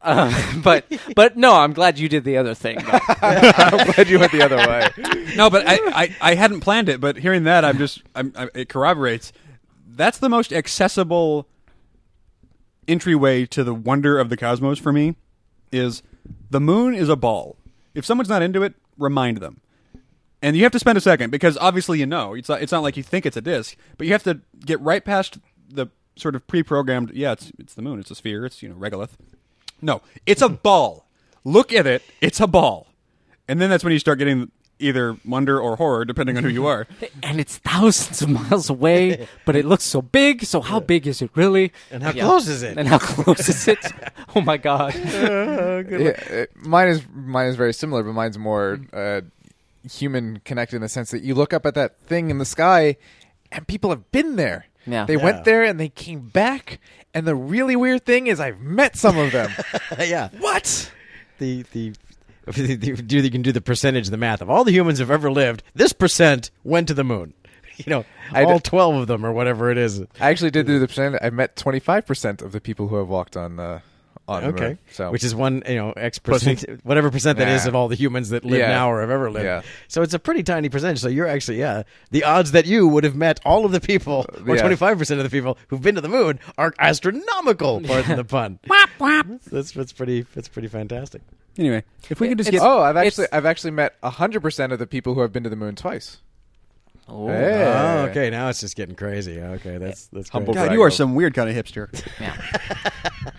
[0.00, 0.86] Uh, but
[1.16, 2.78] but no, I'm glad you did the other thing.
[2.86, 5.34] I'm glad you went the other way.
[5.34, 7.00] No, but I, I, I hadn't planned it.
[7.00, 9.32] But hearing that, I'm just I'm, I, it corroborates.
[9.88, 11.48] That's the most accessible
[12.86, 15.16] entryway to the wonder of the cosmos for me.
[15.72, 16.04] Is
[16.50, 17.56] the moon is a ball.
[17.94, 19.60] If someone's not into it, remind them.
[20.40, 22.82] And you have to spend a second because obviously you know it's not, it's not
[22.82, 26.34] like you think it's a disc, but you have to get right past the sort
[26.34, 27.10] of pre-programmed.
[27.12, 27.98] Yeah, it's it's the moon.
[27.98, 28.46] It's a sphere.
[28.46, 29.10] It's you know regolith.
[29.82, 31.08] No, it's a ball.
[31.44, 32.02] Look at it.
[32.20, 32.88] It's a ball.
[33.48, 34.50] And then that's when you start getting
[34.80, 36.86] either wonder or horror, depending on who you are.
[37.22, 40.44] and it's thousands of miles away, but it looks so big.
[40.44, 41.72] So how big is it really?
[41.90, 42.24] And how Yeah.
[42.24, 42.78] close is it?
[42.78, 43.78] And how close is it?
[44.34, 44.94] Oh my god!
[44.94, 49.22] Yeah, it- mine is mine is very similar, but mine's more uh,
[49.90, 52.96] human connected in the sense that you look up at that thing in the sky,
[53.50, 54.66] and people have been there.
[54.86, 55.04] Yeah.
[55.06, 55.24] They Yeah.
[55.24, 56.78] went there and they came back.
[57.14, 59.50] And the really weird thing is, I've met some of them.
[59.98, 60.28] yeah.
[60.38, 60.90] what?
[61.38, 61.94] The the.
[62.54, 65.10] the- the- do you can do the percentage, the math of all the humans who've
[65.10, 65.62] ever lived.
[65.74, 67.34] This percent went to the moon.
[67.86, 70.00] You know, I all d- twelve of them or whatever it is.
[70.18, 71.14] I actually did do the percent.
[71.22, 73.78] I met twenty five percent of the people who have walked on uh,
[74.26, 74.78] on the Okay, moon.
[74.90, 77.68] So which is one you know X Plus- percent, whatever percent that is Nah.
[77.68, 78.72] of all the humans that live Yeah.
[78.72, 79.44] now or have ever lived.
[79.44, 79.62] Yeah.
[79.86, 80.98] So it's a pretty tiny percentage.
[80.98, 84.26] So you're actually yeah, the odds that you would have met all of the people
[84.44, 84.60] or Yeah.
[84.60, 87.80] twenty five percent of the people who've been to the moon are astronomical.
[87.80, 88.58] Pardon the pun.
[89.46, 91.22] that's that's pretty that's pretty fantastic.
[91.56, 94.78] Anyway, if we could just get oh, I've actually I've actually met hundred percent of
[94.78, 96.18] the people who have been to the moon twice.
[97.10, 97.64] Oh, Hey.
[97.64, 98.28] Oh, okay.
[98.28, 99.40] Now it's just getting crazy.
[99.40, 100.66] Okay, that's that's Humble great.
[100.66, 101.88] God, you are some weird kind of hipster.
[102.20, 102.36] yeah.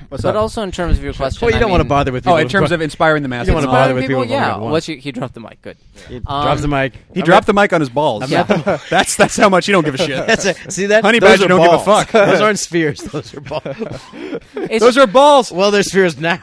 [0.10, 0.42] What's But up?
[0.42, 2.24] also in terms of your question, Well, you I don't want to mean- bother with
[2.24, 2.34] people.
[2.34, 3.48] oh, in terms of inspiring the masses.
[3.48, 3.72] don't wanna No.
[3.74, 4.56] bother with people people, yeah.
[4.56, 5.78] don't Unless you, he dropped the mic, good.
[6.08, 6.94] He Um, drops the mic.
[7.14, 8.30] He dropped the mic on his balls.
[8.30, 8.44] Yeah.
[8.90, 10.26] that's that's how much you don't give a shit.
[10.26, 12.06] That's a, see that Honey those badger are don't give a balls.
[12.06, 12.12] fuck.
[12.12, 13.02] those aren't spheres.
[13.02, 13.64] Those are balls.
[14.56, 15.52] It's- Those are balls.
[15.52, 16.40] Well, they're spheres now.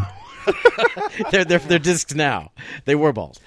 [1.30, 2.50] they're, they're they're discs now.
[2.84, 3.40] They were balls.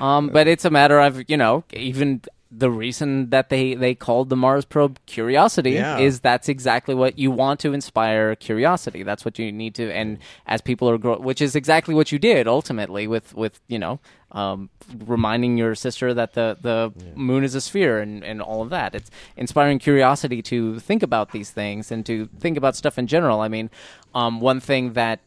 [0.00, 4.30] Um, but it's a matter of you know even the reason that they they called
[4.30, 5.98] the Mars probe Curiosity Yeah.
[5.98, 9.02] is that's exactly what you want to inspire curiosity.
[9.02, 12.18] That's what you need to, and as people are grow, which is exactly what you
[12.18, 14.00] did ultimately with with you know.
[14.30, 14.68] Um,
[15.06, 18.94] reminding your sister that the, the moon is a sphere and, and all of that.
[18.94, 23.40] It's inspiring curiosity to think about these things and to think about stuff in general.
[23.40, 23.70] I mean,
[24.14, 25.20] um, one thing that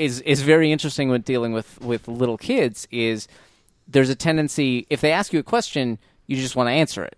[0.00, 3.28] is is very interesting when dealing with with little kids is
[3.86, 7.16] there's a tendency if they ask you a question you just want to answer it.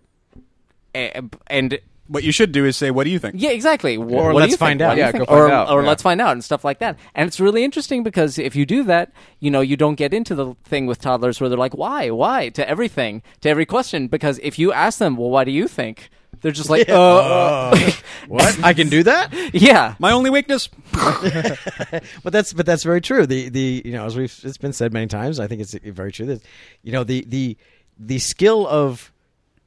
[0.95, 3.95] And, and What you should do is say, "What do you think?" yeah exactly.
[3.95, 4.97] Wh- Or let's find out.
[4.97, 5.25] Yeah, think?
[5.27, 5.87] go find or, out, or yeah.
[5.87, 6.97] let's find out and stuff like that.
[7.15, 10.35] And it's really interesting because if you do that you know you don't get into
[10.35, 12.09] the thing with toddlers where they're like why?
[12.09, 12.49] Why?
[12.49, 14.07] to everything to every question.
[14.07, 16.09] Because if you ask them well why do you think
[16.41, 17.91] they're just like uh, uh
[18.27, 18.63] What?
[18.63, 19.33] I can do that?
[19.53, 20.69] yeah My only weakness.
[22.23, 23.25] But that's but that's very true.
[23.25, 25.39] The the you know as we've it's been said many times.
[25.39, 26.41] I think it's very true that
[26.83, 27.57] you know the the
[27.99, 29.11] the skill of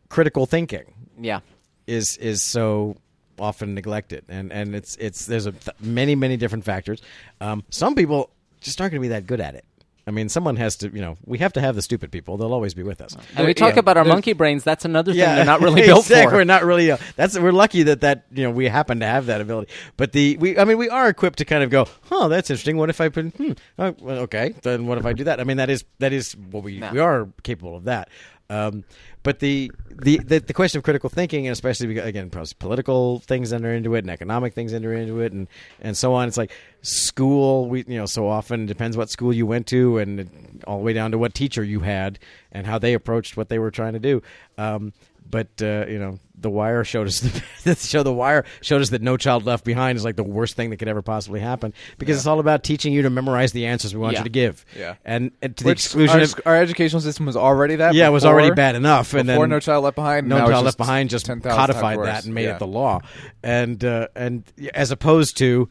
[0.08, 1.40] critical thinking yeah
[1.86, 2.96] is is so
[3.38, 7.00] often neglected, and and it's it's there's a th- many many different factors.
[7.40, 9.64] Um, some people just aren't going to be that good at it.
[10.08, 12.36] I mean, someone has to, you know, we have to have the stupid people.
[12.36, 13.16] They'll always be with us.
[13.34, 13.80] and we talk Yeah.
[13.80, 16.30] about our monkey brains that's another thing they're not really built exactly.
[16.30, 16.92] for We're not really.
[16.92, 19.72] Uh, that's we're lucky that that you know we happen to have that ability.
[19.96, 22.76] But the we, I mean, we are equipped to kind of go, huh, that's interesting.
[22.76, 25.40] What if I put, hmm, oh, well, okay, then what if I do that?
[25.40, 26.92] I mean, that is that is what we Yeah.
[26.92, 28.08] we are capable of that.
[28.48, 28.84] Um,
[29.26, 33.52] but the, the the the question of critical thinking, and especially because, again, political things
[33.52, 35.48] enter into it, and economic things enter into it, and
[35.80, 36.28] and so on.
[36.28, 36.52] It's like
[36.82, 37.68] school.
[37.68, 40.92] We you know so often depends what school you went to, and all the way
[40.92, 42.20] down to what teacher you had
[42.52, 44.22] and how they approached what they were trying to do.
[44.58, 44.92] Um,
[45.30, 48.02] but uh, you know, The Wire showed us the, the show.
[48.02, 50.76] The Wire showed us that No Child Left Behind is like the worst thing that
[50.76, 54.00] could ever possibly happen because it's all about teaching you to memorize the answers we
[54.00, 54.20] want Yeah.
[54.20, 54.64] you to give.
[54.76, 54.94] Yeah.
[55.04, 57.94] and, and to the exclusion our, of our educational system was already that.
[57.94, 59.12] yeah, it was already bad enough.
[59.14, 60.28] And before then No Child Left Behind.
[60.28, 62.54] No Child just Left Behind just 10,000 codified that and made Yeah.
[62.56, 63.00] it the law,
[63.42, 65.68] and uh, and as opposed to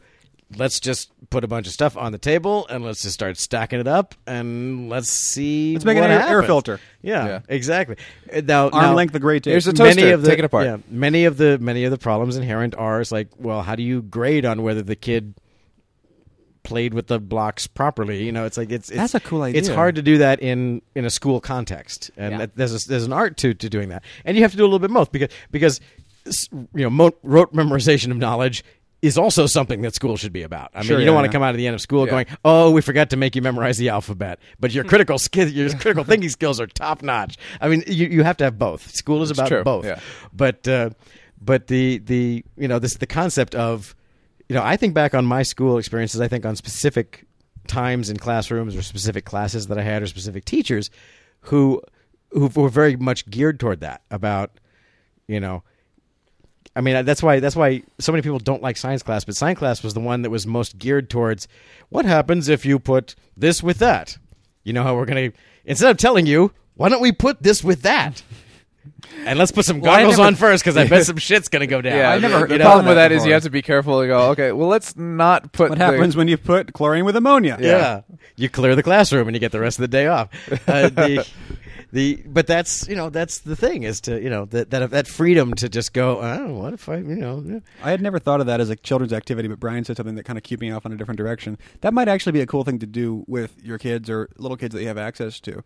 [0.56, 3.80] let's just put a bunch of stuff on the table and let's just start stacking
[3.80, 5.72] it up and let's see.
[5.74, 6.78] Let's make an what air- air filter.
[7.02, 7.40] Yeah, Yeah.
[7.48, 7.96] exactly.
[8.32, 9.50] Uh, Now, Arm now- length the great tape.
[9.52, 10.14] Here's a many toaster.
[10.14, 10.66] of the, Take it apart.
[10.66, 13.82] Yeah, many of the many of the problems inherent are is like, well, how do
[13.82, 15.34] you grade on whether the kid
[16.62, 18.22] played with the blocks properly?
[18.24, 19.58] You know, it's like it's, it's That's a cool idea.
[19.58, 22.38] It's hard to do that in in a school context, and Yeah.
[22.38, 24.62] that- there's a, there's an art to to doing that, and you have to do
[24.62, 25.80] a little bit both because because
[26.52, 28.64] you know mo- rote memorization of knowledge.
[29.02, 30.70] Is also something that school should be about.
[30.74, 31.32] I mean, Sure, you yeah, don't want to yeah.
[31.32, 32.10] come out of the end of school Yeah.
[32.12, 35.68] going, "Oh, we forgot to make you memorize the alphabet," but your critical skill, your
[35.70, 37.36] critical thinking skills are top notch.
[37.60, 38.90] I mean, you, you have to have both.
[38.94, 39.86] School is It's about true, both
[40.32, 40.90] but uh,
[41.40, 43.94] but the the you know this the concept of
[44.48, 46.20] you know I think back on my school experiences.
[46.22, 47.26] I think on specific
[47.68, 50.90] times in classrooms or specific classes that I had or specific teachers
[51.40, 51.82] who
[52.30, 54.52] who were very much geared toward that about
[55.28, 55.62] you know.
[56.76, 59.58] I mean that's why that's why so many people don't like science class, but science
[59.58, 61.48] class was the one that was most geared towards
[61.88, 64.18] what happens if you put this with that.
[64.62, 65.32] You know how we're gonna
[65.64, 68.22] instead of telling you, why don't we put this with that?
[69.24, 71.66] And let's put some Well, goggles never- on first because I bet some shit's gonna
[71.66, 71.96] go down.
[71.96, 73.28] Yeah, I never the- heard- The know, problem with that that is before.
[73.28, 74.18] you have to be careful to go.
[74.30, 75.70] Okay, well, let's not put.
[75.70, 77.56] what the- happens when you put chlorine with ammonia?
[77.60, 78.02] yeah.
[78.36, 80.28] You clear the classroom and you get the rest of the day off.
[80.68, 81.26] Uh, the,
[81.92, 85.06] the, but that's you know that's the thing is to you know that that that
[85.06, 86.20] freedom to just go.
[86.20, 87.60] Oh, what if I you know yeah.
[87.82, 90.24] I had never thought of that as a children's activity, but Brian said something that
[90.24, 91.58] kind of kept me off in a different direction.
[91.82, 94.74] That might actually be a cool thing to do with your kids or little kids
[94.74, 95.62] that you have access to.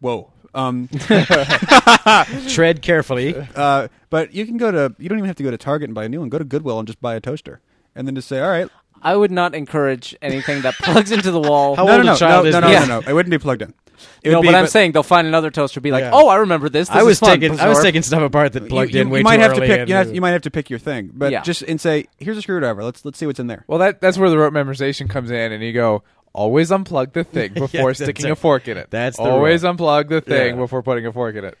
[0.00, 0.30] Whoa.
[0.54, 0.88] Um,
[2.48, 3.34] tread carefully.
[3.56, 5.94] uh, but you can go to, you don't even have to go to Target and
[5.94, 6.28] buy a new one.
[6.28, 7.60] Go to Goodwill and just buy a toaster.
[7.94, 8.68] And then just say, all right.
[9.02, 11.76] I would not encourage anything that plugs into the wall.
[11.76, 12.88] How no, old no, a no, child no, is no, no, this?
[12.88, 13.08] no, no.
[13.08, 13.74] It wouldn't be plugged in.
[14.22, 16.10] It no, would but I'm saying they'll find another toaster, be like, Yeah.
[16.12, 17.40] "Oh, I remember this." this I is was fun.
[17.40, 19.42] taking I was taking stuff apart that plugged you, in you, way you might too
[19.42, 19.88] have to pick.
[19.88, 21.42] You, have, uh, you might have to pick your thing, but Yeah.
[21.42, 22.82] just and say, "Here's a screwdriver.
[22.84, 25.52] Let's let's see what's in there." Well, that that's where the rote memorization comes in,
[25.52, 28.30] and you go always unplug the thing before that's sticking it.
[28.32, 28.88] a fork in it.
[28.90, 29.74] That's the always rule.
[29.74, 30.60] unplug the thing Yeah.
[30.60, 31.56] before putting a fork in it.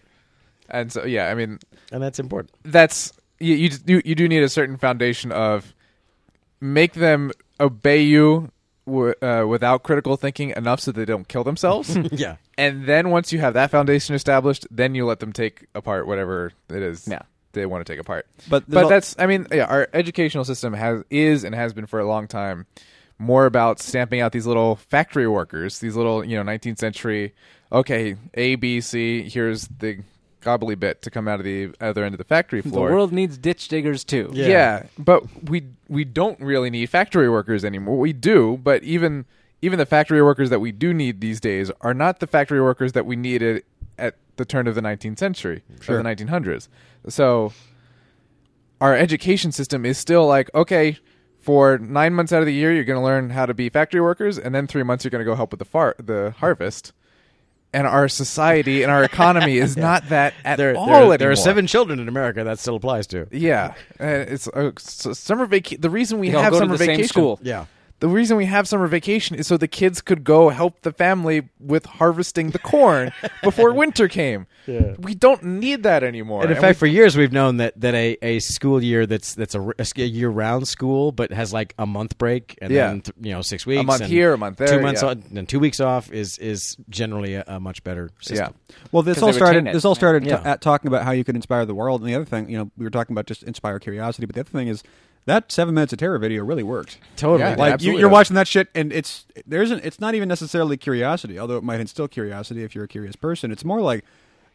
[0.68, 1.58] And so, yeah, I mean,
[1.92, 2.50] and that's important.
[2.64, 3.54] that's you.
[3.86, 5.74] You you do need a certain foundation of
[6.60, 7.30] make them
[7.60, 8.50] obey you
[8.86, 11.96] w- uh, without critical thinking enough so they don't kill themselves.
[12.12, 12.36] yeah.
[12.58, 16.52] and then once you have that foundation established, then you let them take apart whatever
[16.68, 17.22] it is Yeah.
[17.52, 18.26] they want to take apart.
[18.48, 21.86] But but al- that's I mean, yeah, our educational system has is and has been
[21.86, 22.66] for a long time
[23.18, 27.32] more about stamping out these little factory workers, these little you know 19th century.
[27.72, 29.28] Okay, A B C.
[29.28, 29.98] Here's the
[30.44, 32.88] gobbly bit to come out of the other end of the factory floor.
[32.88, 34.30] The world needs ditch diggers too.
[34.32, 34.46] Yeah.
[34.48, 34.82] Yeah.
[34.98, 37.98] but we we don't really need factory workers anymore.
[37.98, 39.24] We do, but even
[39.62, 42.92] even the factory workers that we do need these days are not the factory workers
[42.92, 43.64] that we needed
[43.98, 45.98] at the turn of the 19th century Sure.
[45.98, 46.68] or the 1900s.
[47.08, 47.52] So
[48.80, 50.98] our education system is still like okay.
[51.40, 54.00] For nine months out of the year, you're going to learn how to be factory
[54.00, 56.94] workers, and then three months you're going to go help with the far- the harvest.
[57.74, 61.18] And our society and our economy is not that at There, all there, anymore.
[61.18, 63.26] there are seven children in America that still applies to.
[63.32, 65.80] Yeah, and it's uh, s- summer vacation.
[65.80, 67.40] The reason we They all have go to summer the same vacation, school.
[67.42, 67.66] Yeah.
[68.00, 71.48] The reason we have summer vacation is so the kids could go help the family
[71.58, 74.46] with harvesting the corn before winter came.
[74.66, 74.94] Yeah.
[74.98, 76.42] We don't need that anymore.
[76.42, 79.06] And in And fact, we- for years we've known that, that a, a school year
[79.06, 82.70] that's that's a, r- a year round school, but has like a month break and
[82.72, 82.88] Yeah.
[82.88, 85.00] then th- you know six weeks, a month and here, a month there, two months
[85.02, 85.08] yeah.
[85.10, 88.54] on, and two weeks off is is generally a, a much better system.
[88.68, 88.76] yeah.
[88.92, 89.66] Well, this 'Cause all started.
[89.68, 89.72] it.
[89.72, 90.38] This all started Yeah.
[90.38, 92.58] t- at talking about how you could inspire the world, and the other thing, you
[92.58, 94.82] know, we were talking about just inspire curiosity, but the other thing is
[95.26, 96.98] that seven minutes of terror video really worked.
[97.16, 97.50] Totally.
[97.50, 99.84] Yeah, Like you, you're watching that shit, and it's there isn't.
[99.84, 103.50] It's not even necessarily curiosity, although it might instill curiosity if you're a curious person.
[103.50, 104.04] It's more like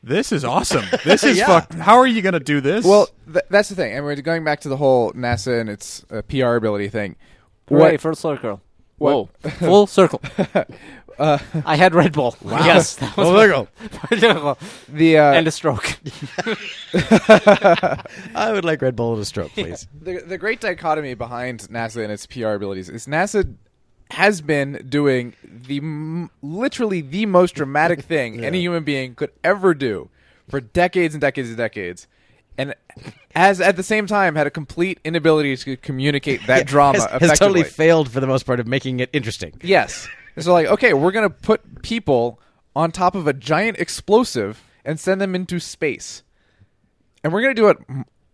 [0.04, 0.86] this is awesome.
[1.04, 1.48] This is Yeah.
[1.48, 1.74] fuck.
[1.74, 2.86] How are you going to do this?
[2.86, 3.94] Well, th- that's the thing.
[3.94, 7.16] And we're going back to the whole NASA and its uh, PR ability thing.
[7.68, 8.62] Hooray, What- full circle.
[9.00, 10.22] What- Whoa, full circle.
[11.22, 12.34] I had Red Bull.
[12.46, 14.56] Yes, that was my-
[14.88, 15.98] the uh, and a stroke.
[16.94, 19.88] I would like Red Bull and a stroke, please.
[20.02, 23.54] the the great dichotomy behind NASA and its PR abilities is NASA
[24.12, 29.74] has been doing the m- literally the most dramatic thing any human being could ever
[29.74, 30.10] do
[30.50, 32.08] for decades and decades and decades.
[32.60, 32.76] And
[33.34, 37.40] has at the same time had a complete inability to communicate that drama has, has
[37.40, 39.54] totally failed for the most part of making it interesting.
[39.64, 40.10] Yes.
[40.38, 42.38] So like, okay, we're gonna put people
[42.76, 46.24] on top of a giant explosive and send them into space,
[47.24, 47.78] and we're gonna do it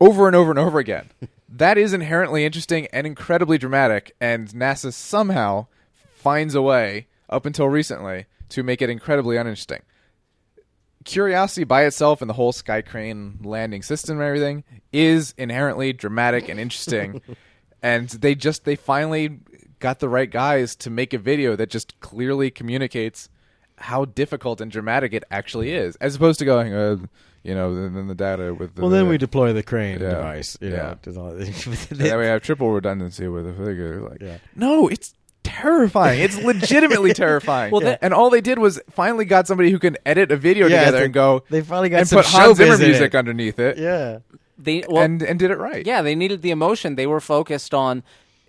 [0.01, 1.11] over and over and over again.
[1.49, 5.67] that is inherently interesting and incredibly dramatic, and NASA somehow
[6.15, 9.83] finds a way, up until recently, to make it incredibly uninteresting.
[11.05, 16.49] Curiosity by itself and the whole sky crane landing system and everything is inherently dramatic
[16.49, 17.21] and interesting.
[17.83, 19.39] and they just they finally
[19.79, 23.29] got the right guys to make a video that just clearly communicates
[23.77, 26.95] how difficult and dramatic it actually is, as opposed to going, uh,
[27.43, 30.09] you know, then then the data with the Well, then we deploy the crane Yeah.
[30.11, 30.57] device.
[30.61, 30.95] You know, Yeah.
[31.03, 34.01] does all- that we have triple redundancy with the figure.
[34.01, 34.37] Like, Yeah.
[34.55, 35.13] no, it's
[35.45, 36.19] terrifying.
[36.21, 37.71] It's legitimately terrifying.
[37.71, 40.67] Well, that- and all they did was finally got somebody who can edit a video
[40.67, 43.17] Yeah, together they- and go they finally got and some put Hans Zimmer music it.
[43.17, 43.77] underneath it.
[43.77, 44.19] yeah.
[44.57, 45.85] They well, and and did it right.
[45.85, 46.95] Yeah, they needed the emotion.
[46.95, 48.03] They were focused on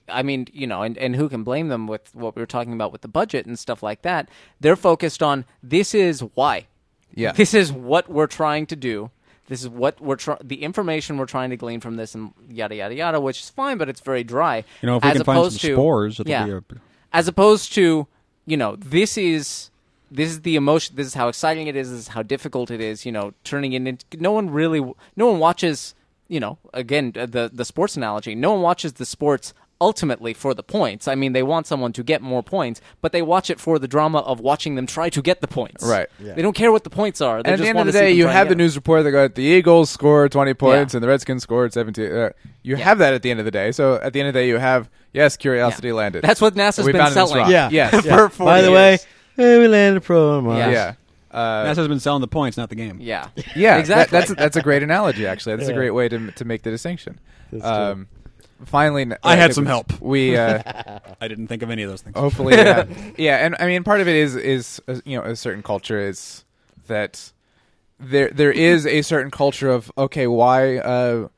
[0.09, 2.73] I mean, you know, and, and who can blame them with what we were talking
[2.73, 4.29] about with the budget and stuff like that?
[4.61, 6.67] They're focused on this is why.
[7.13, 7.33] Yeah.
[7.33, 9.11] This is what we're trying to do.
[9.49, 10.39] This is what we're trying.
[10.45, 13.79] The information we're trying to glean from this, and yada yada yada, which is fine,
[13.79, 14.65] but it's very dry.
[14.83, 16.63] You know, if we as can find some to, spores, it'll yeah, be a-
[17.13, 18.07] as opposed to,
[18.47, 19.71] you know, this is
[20.11, 20.97] this is the emotion.
[20.97, 21.91] This is how exciting it is.
[21.91, 23.05] This is how difficult it is.
[23.05, 24.05] You know, turning it into.
[24.19, 24.81] No one really.
[25.17, 25.95] No one watches.
[26.29, 28.35] You know, again, uh, the the sports analogy.
[28.35, 31.07] No one watches the sports ultimately for the points.
[31.07, 33.87] I mean, they want someone to get more points, but they watch it for the
[33.87, 35.85] drama of watching them try to get the points.
[35.85, 36.09] Right.
[36.19, 36.35] Yeah.
[36.35, 37.43] They don't care what the points are.
[37.43, 39.11] They And at just the end of the day, you have the news report that
[39.13, 40.99] got the Eagles scored 20 points Yeah.
[40.99, 42.11] and the Redskins scored 17.
[42.11, 42.31] Uh,
[42.63, 42.85] you Yeah.
[42.85, 43.71] have that at the end of the day.
[43.73, 45.95] So at the end of the day, you have, yes, Curiosity Yeah.
[45.95, 46.23] landed.
[46.23, 47.37] That's what NASA's been found it in this selling.
[47.37, 47.51] rock.
[47.51, 47.69] Yeah.
[47.71, 47.95] Yes.
[48.07, 48.99] For 40 By the way,
[49.37, 50.59] hey, we landed pro on Mars.
[50.59, 50.71] Yeah.
[50.71, 50.93] yeah.
[51.31, 52.99] Uh, NASA's been selling the points, not the game.
[52.99, 53.29] Yeah.
[53.55, 54.19] yeah, that- Exactly.
[54.19, 55.27] that's that's a great analogy.
[55.27, 57.21] Actually, that's a great way to to make the distinction.
[57.53, 58.07] That's Um,
[58.65, 60.01] finally, I had uh, some help.
[60.01, 60.63] We uh,
[61.21, 62.17] I didn't think of any of those things.
[62.17, 62.87] hopefully, yeah.
[63.19, 65.99] yeah, and I mean, part of it is is uh, you know a certain culture
[65.99, 66.45] is
[66.87, 67.33] that
[67.99, 71.29] there there is a certain culture of okay, why uh,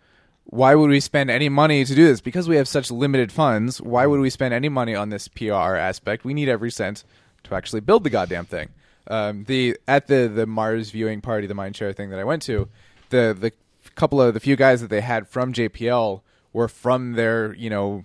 [0.44, 2.20] why would we spend any money to do this?
[2.20, 3.80] Because we have such limited funds.
[3.80, 6.24] Why would we spend any money on this PR aspect?
[6.24, 7.04] We need every cent
[7.44, 8.68] to actually build the goddamn thing.
[9.06, 12.68] Um, the at the the Mars viewing party, the Mindshare thing that I went to,
[13.10, 13.52] the the
[13.94, 16.20] couple of the few guys that they had from JPL
[16.58, 18.04] were from their you know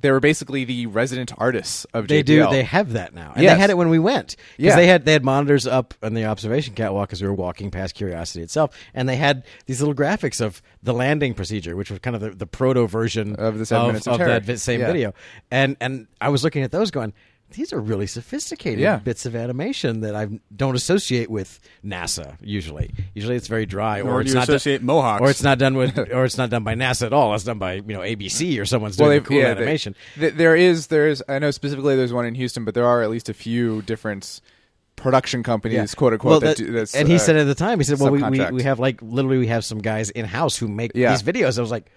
[0.00, 2.48] they were basically the resident artists of They do.
[2.50, 3.54] They have that now, and Yes.
[3.54, 4.76] they had it when we went because Yeah.
[4.76, 7.94] they had they had monitors up on the observation catwalk as we were walking past
[7.94, 12.16] Curiosity itself, and they had these little graphics of the landing procedure, which was kind
[12.16, 14.86] of the, the proto version Of the seven minutes of of that same Yeah.
[14.92, 15.14] video.
[15.52, 17.12] And and I was looking at those, going,
[17.52, 18.96] these are really sophisticated Yeah.
[18.96, 22.36] bits of animation that I don't associate with NASA.
[22.40, 25.20] Usually, usually it's very dry, Nor or it's you not associate Mohawks.
[25.22, 27.34] or it's not done with, or it's not done by NASA at all.
[27.34, 29.94] It's done by you know ABC or someone's well, doing cool yeah, animation.
[30.18, 31.22] th- there is, there is.
[31.28, 34.40] I know specifically there's one in Houston, but there are at least a few different
[34.96, 36.30] production companies, quote unquote.
[36.30, 38.10] Well, that, that- do, that's, and he uh, said at the time, he said, "Well,
[38.12, 41.10] we, we, we have like literally we have some guys in house who make Yeah.
[41.10, 41.90] these videos." I was like,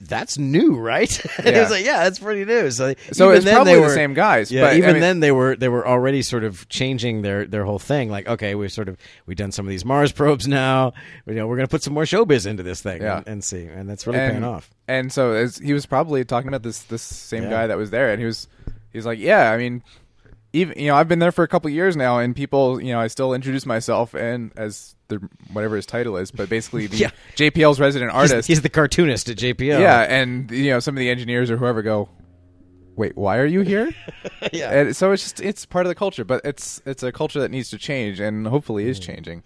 [0.00, 1.10] "That's new, right?"
[1.44, 1.60] Yeah.
[1.62, 4.50] was like, "Yeah, that's pretty new." So, So it's then probably they the same guys,
[4.50, 7.46] Yeah, but, I even mean- then they were they were already sort of changing their
[7.46, 8.10] their whole thing.
[8.10, 10.92] Like, okay, we've sort of we've done some of these Mars probes now.
[11.26, 13.18] You know, we're going to put some more showbiz into this thing Yeah.
[13.18, 14.70] and, and see, and that's really and, paying off.
[14.88, 17.50] And so as he was probably talking about this this same Yeah.
[17.50, 18.48] guy that was there, and he was
[18.92, 19.82] he's like, yeah, I mean,
[20.52, 23.00] even you know, I've been there for a couple years now, and people, you know,
[23.00, 25.16] I still introduce myself and as the
[25.52, 27.10] whatever his title is, but basically the Yeah.
[27.36, 28.46] JPL's resident artist.
[28.48, 29.80] he's the cartoonist at JPL.
[29.80, 32.08] yeah, and you know, some of the engineers or whoever go,
[32.96, 33.90] wait, why are you here?
[34.52, 34.70] yeah.
[34.72, 37.50] and so it's just it's part of the culture, but it's it's a culture that
[37.50, 38.88] needs to change, and hopefully Mm.
[38.88, 39.42] is changing.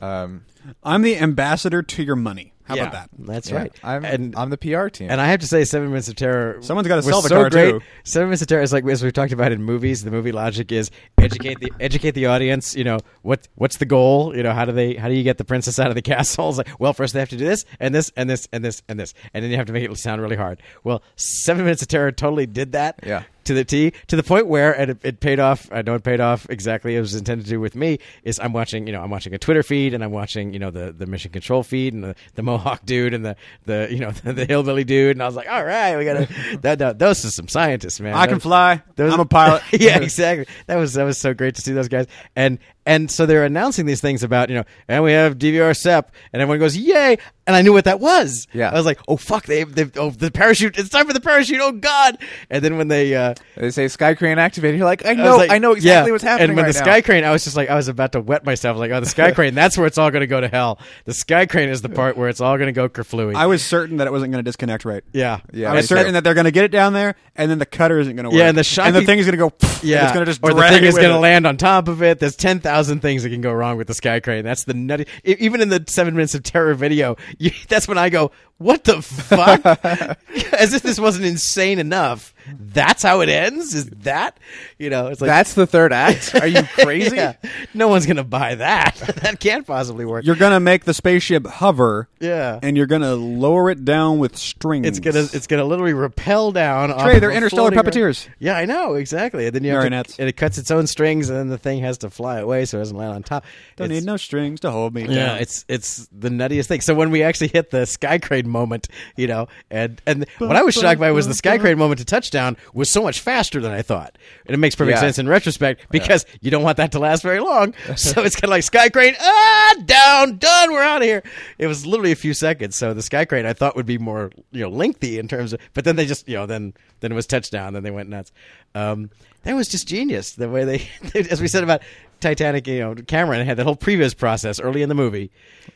[0.00, 0.44] Um,
[0.82, 2.51] I'm the ambassador to your money.
[2.64, 3.10] How Yeah, about that?
[3.18, 3.72] That's yeah, right.
[3.82, 5.10] I'm and I'm the PR team.
[5.10, 6.58] And I have to say, Seven Minutes of Terror.
[6.62, 7.70] Someone's gotta was sell the so car, great.
[7.72, 7.80] too.
[8.04, 10.04] Seven Minutes of Terror is like as we've talked about in movies.
[10.04, 12.76] The movie logic is educate the educate the audience.
[12.76, 14.36] You know what what's the goal?
[14.36, 16.48] You know how do they how do you get the princess out of the castle?
[16.50, 18.82] It's like well, first they have to do this and this and this and this
[18.88, 20.62] and this, and then you have to make it sound really hard.
[20.84, 23.00] Well, Seven Minutes of Terror totally did that.
[23.04, 23.24] Yeah.
[23.44, 25.68] To the T, to the point where, and it, it paid off.
[25.72, 27.98] I know it paid off exactly as it was intended to do with me.
[28.22, 30.70] Is I'm watching, you know, I'm watching a Twitter feed, and I'm watching, you know,
[30.70, 33.36] the, the mission control feed, and the, the Mohawk dude, and the,
[33.66, 36.28] the you know the, hillbilly dude, and I was like, all right, we gotta.
[36.62, 38.14] that, that, those are some scientists, man.
[38.14, 38.82] I can fly.
[38.96, 39.62] those- I'm a pilot.
[39.72, 40.46] yeah, exactly.
[40.66, 42.06] That was that was so great to see those guys.
[42.36, 46.12] And and so they're announcing these things about you know, and we have DVR SEP,
[46.32, 47.16] and everyone goes yay,
[47.46, 48.46] and I knew what that was.
[48.52, 48.70] Yeah.
[48.70, 51.60] I was like, oh fuck, they they oh the parachute, it's time for the parachute.
[51.60, 52.18] Oh god!
[52.50, 54.78] And then when they uh, they say Sky Crane activated.
[54.78, 56.12] You're like, I I know, was like, I know exactly yeah.
[56.12, 56.50] what's happening.
[56.50, 56.84] And when right the now.
[56.84, 58.76] sky crane, I was just like, I was about to wet myself.
[58.76, 60.78] Like, oh, the sky crane, that's where it's all going to go to hell.
[61.04, 63.34] The sky crane is the part where it's all going to go kerflooey.
[63.34, 65.02] I was certain that it wasn't going to disconnect right.
[65.12, 66.12] yeah, Yeah, I was certain too.
[66.12, 68.30] that they're going to get it down there, and then the cutter isn't going to
[68.30, 68.38] work.
[68.38, 69.50] Yeah, and the and the thing is going to go.
[69.50, 71.20] pfft, and Yeah, it's going to just or the thing it is with going to
[71.20, 72.18] land on top of it.
[72.18, 74.44] There's ten thousand things that can go wrong with the sky crane.
[74.44, 75.06] That's the nutty.
[75.24, 79.02] Even in the seven minutes of terror video, you, that's when I go, "What the
[79.02, 79.60] fuck?"
[80.54, 82.34] As if this wasn't insane enough.
[82.58, 83.74] That's how it ends.
[83.74, 84.38] Is that
[84.78, 85.08] you know?
[85.08, 86.34] It's like That's the third act.
[86.34, 87.16] Are you crazy?
[87.16, 87.34] Yeah.
[87.74, 88.96] No one's gonna buy that.
[89.22, 90.24] that can't possibly work.
[90.24, 92.58] You're gonna make the spaceship hover, yeah.
[92.62, 94.86] and you're gonna lower it down with strings.
[94.86, 96.90] it's gonna it's gonna literally rappel down.
[96.98, 98.28] Trey, they're interstellar puppeteers.
[98.38, 99.46] Yeah, I know exactly.
[99.46, 101.80] And then you have to, and it cuts its own strings, and then the thing
[101.80, 103.44] has to fly away so it doesn't land on top.
[103.76, 105.02] Don't It's- need no strings to hold me.
[105.02, 105.38] Yeah, down.
[105.38, 106.80] it's it's the nuttiest thing.
[106.80, 110.62] So when we actually hit the sky crane moment, you know, and and what I
[110.62, 112.41] was shocked by was the sky crane moment to touchdown
[112.74, 114.16] was so much faster than I thought,
[114.46, 115.00] and it makes perfect Yeah.
[115.00, 117.74] sense in retrospect because you don't want that to last very long.
[117.96, 121.22] so it's kind of like sky crane, ah, down, done, we're out of here.
[121.58, 122.76] It was literally a few seconds.
[122.76, 125.60] So the sky crane I thought would be more you know lengthy in terms of,
[125.74, 128.32] but then they just you know then then it was touchdown, then they went nuts.
[128.74, 129.10] Um,
[129.42, 130.88] that was just genius the way they,
[131.30, 131.82] as we said about
[132.22, 135.30] Titanic, you know, Cameron had that whole previous process early in the movie.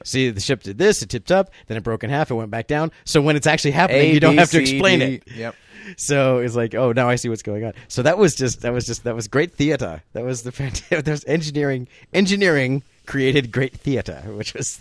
[0.05, 2.51] See, the ship did this, it tipped up, then it broke in half, it went
[2.51, 2.93] back down.
[3.05, 5.05] So when it's actually happening, A, you don't B, have to explain D.
[5.17, 5.23] it.
[5.35, 5.55] Yep.
[5.97, 7.73] So it's like, oh, now I see what's going on.
[7.89, 10.03] So that was just that was just that was great theater.
[10.15, 11.05] That was the fantastic.
[11.05, 11.89] There's engineering.
[12.13, 14.81] Engineering created great theater, which was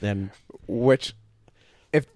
[0.00, 0.30] then
[0.66, 1.14] Which,
[1.92, 2.06] if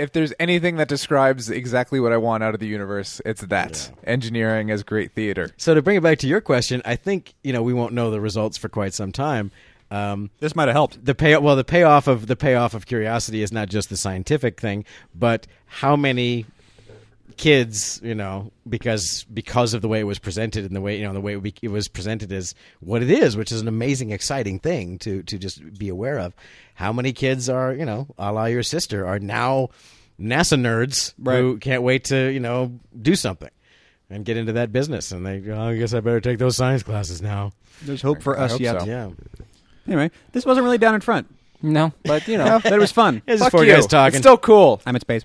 [0.00, 3.90] if there's anything that describes exactly what I want out of the universe, it's that
[4.04, 5.50] engineering as great theater.
[5.56, 8.10] So to bring it back to your question, I think you know we won't know
[8.10, 9.50] the results for quite some time.
[9.90, 11.04] Um, this might have helped.
[11.04, 14.60] the pay well the payoff of the payoff of curiosity is not just the scientific
[14.60, 14.84] thing,
[15.14, 16.46] but how many
[17.40, 21.04] kids you know because because of the way it was presented and the way you
[21.04, 24.58] know the way it, was presented is what it is, which is an amazing, exciting
[24.58, 26.34] thing to to just be aware of.
[26.74, 29.70] How many kids are you know, a la your sister, are now
[30.20, 33.50] NASA nerds who can't wait to you know do something
[34.10, 36.82] and get into that business, and they oh, I guess I better take those science
[36.82, 37.52] classes now.
[37.80, 38.80] There's hope for us hope yet.
[38.82, 38.86] so.
[38.86, 39.10] Yeah,
[39.86, 41.26] Anyway, this wasn't really down in front,
[41.62, 43.22] No, but you know, but it was fun.
[43.26, 43.72] It's Fuck four you.
[43.72, 44.16] guys talking.
[44.16, 44.82] It's still cool.
[44.84, 45.24] I'm in space.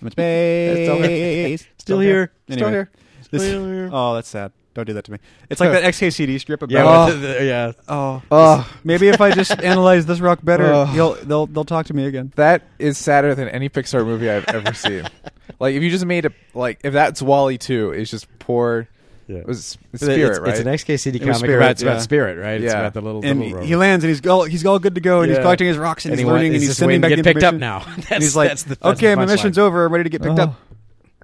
[0.00, 1.66] I'm in space.
[1.78, 2.32] Still here.
[2.48, 2.90] Anyway, Still here.
[3.30, 3.90] this- Still here.
[3.92, 4.52] oh, that's sad.
[4.74, 5.18] Don't do that to me.
[5.50, 6.72] It's like that XKCD strip about.
[6.74, 7.06] Yeah, Oh.
[7.06, 7.72] with the- the- yeah.
[7.88, 8.68] Oh, Oh.
[8.82, 10.84] maybe if I just analyze this rock better, Oh.
[10.86, 12.32] he'll they'll they'll talk to me again.
[12.34, 15.04] That is sadder than any Pixar movie I've ever seen.
[15.60, 18.88] like if you just made a like if that's WALL-E two, it's just poor.
[19.26, 19.38] Yeah.
[19.38, 20.48] It was it's It's- spirit, it's, right?
[20.50, 21.90] It's an XKCD comic Spirit, about, it's yeah.
[21.90, 22.60] about spirit, right?
[22.60, 22.80] It's Yeah.
[22.80, 25.00] about the little, And little he, he lands and he's all he's all good to
[25.00, 26.88] go and he's collecting his rocks and, And he's he wa- learning and he's sending
[26.88, 28.04] waiting back get the picked up information.
[28.08, 28.10] now.
[28.14, 29.28] and he's like, that's the- that's okay, the my punchline.
[29.28, 29.86] mission's over.
[29.86, 30.42] I'm ready to get picked Oh.
[30.42, 30.54] up.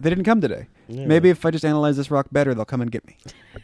[0.00, 0.66] They didn't come today.
[0.88, 1.04] Yeah.
[1.04, 3.16] Maybe if I just analyze this rock better, they'll come and get me.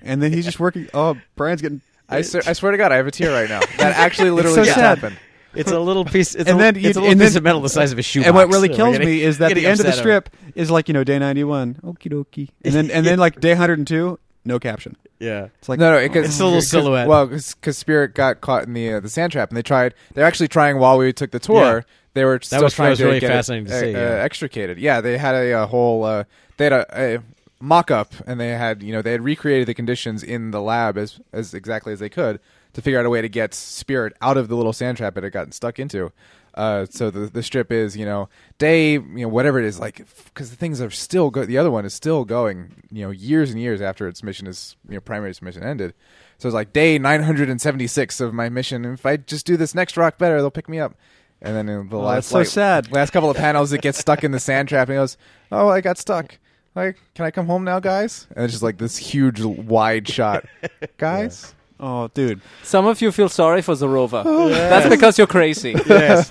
[0.03, 0.87] And then he's just working.
[0.93, 1.80] Oh, Brian's getting.
[2.11, 3.61] I, swear, I swear to God, I have a tear right now.
[3.78, 4.99] That actually literally so just sad.
[4.99, 5.18] happened.
[5.55, 6.34] It's a little piece.
[6.34, 7.99] It's And a, then it's a little and piece then- of metal the size of
[7.99, 8.22] a shoe.
[8.22, 10.93] And what really kills me is that the end of the strip is like you
[10.95, 14.18] know day ninety one, okie dokie, and then and then like day hundred and two,
[14.47, 14.97] no caption.
[15.18, 15.49] Yeah.
[15.59, 17.09] It's like no, no, because It's a little silhouette.
[17.09, 19.94] Well, because Spirit got caught in the uh, the sand trap, and they tried.
[20.14, 21.78] They're actually trying while we took the tour.
[21.78, 21.80] Yeah.
[22.14, 23.94] They were still was- that trying was to really get it, fascinating to uh, see,
[23.94, 24.22] uh, yeah.
[24.22, 24.78] extricated.
[24.78, 26.05] Yeah, they had a, a whole.
[26.05, 26.24] Uh,
[26.57, 26.86] they had a,
[27.16, 27.18] a
[27.61, 30.97] mock up, and they had you know they had recreated the conditions in the lab
[30.97, 32.40] as as exactly as they could
[32.72, 35.24] to figure out a way to get Spirit out of the little sand trap it
[35.24, 36.12] had gotten stuck into.
[36.57, 40.07] Uh, so the the strip is you know day you know whatever it is like
[40.26, 43.50] because the things are still go- the other one is still going you know years
[43.50, 45.92] and years after its mission is you know primary mission ended.
[46.38, 48.84] So it's like day 976 of my mission.
[48.86, 50.94] If I just do this next rock better they'll pick me up.
[51.42, 52.90] And then in the Oh, last so like, sad.
[52.90, 55.18] last couple of panels it gets stuck in the sand trap and he goes
[55.52, 56.38] oh I got stuck.
[56.74, 58.26] Like can I come home now guys?
[58.34, 60.46] And it's just like this huge wide shot.
[60.96, 64.22] Guys oh, dude, some of you feel sorry for the rover.
[64.24, 65.74] That's because you're crazy.
[65.87, 66.31] Yes.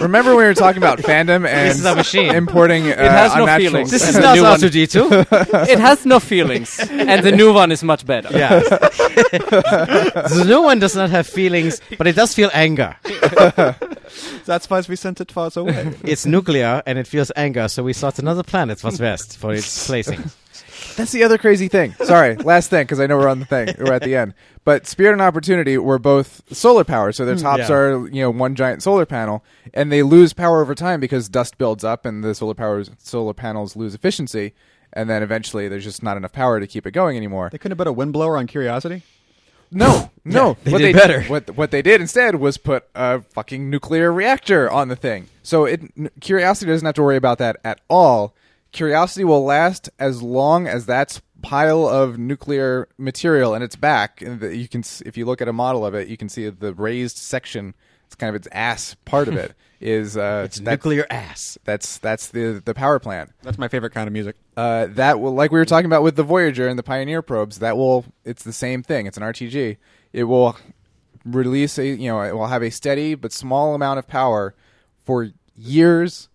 [0.00, 2.34] remember when we were talking about fandom and This is a machine.
[2.34, 3.90] importing uh, has no unnatural- feelings.
[3.92, 4.58] this is not new one.
[4.60, 5.68] R2D2.
[5.68, 8.28] it has no feelings, and the new one is much better.
[8.36, 8.58] Yeah.
[8.60, 12.96] the new one does not have feelings, but it does feel anger.
[14.44, 15.94] that's why we sent it far away.
[16.02, 19.86] It's nuclear and it feels anger, so we sought another planet was best for its
[19.86, 20.24] placing.
[20.96, 21.94] That's the other crazy thing.
[22.04, 23.74] Sorry, last thing because I know we're on the thing.
[23.78, 24.34] We're at the end.
[24.64, 27.74] But Spirit and Opportunity were both solar powered, so their mm, tops yeah.
[27.74, 31.58] are you know one giant solar panel, and they lose power over time because dust
[31.58, 34.54] builds up and the solar powers solar panels lose efficiency,
[34.92, 37.48] and then eventually there's just not enough power to keep it going anymore.
[37.50, 39.02] They couldn't have put a windblower on Curiosity.
[39.70, 40.56] No, no.
[40.64, 41.22] they what did they better.
[41.24, 45.28] What what they did instead was put a fucking nuclear reactor on the thing.
[45.42, 48.34] So it n- Curiosity doesn't have to worry about that at all.
[48.74, 54.20] Curiosity will last as long as that pile of nuclear material in its back.
[54.20, 56.74] And you can, if you look at a model of it, you can see the
[56.74, 57.74] raised section.
[58.06, 61.56] It's kind of its ass part of it is uh, It's that- nuclear ass.
[61.64, 64.36] That's that's the the power plant That's my favorite kind of music.
[64.56, 67.60] uh, that will, like we were talking about with the Voyager and the Pioneer probes,
[67.60, 69.06] that will, it's the same thing.
[69.06, 69.76] It's an RTG.
[70.12, 70.56] It will
[71.24, 74.54] release a, you know, it will have a steady but small amount of power
[75.04, 76.28] for years,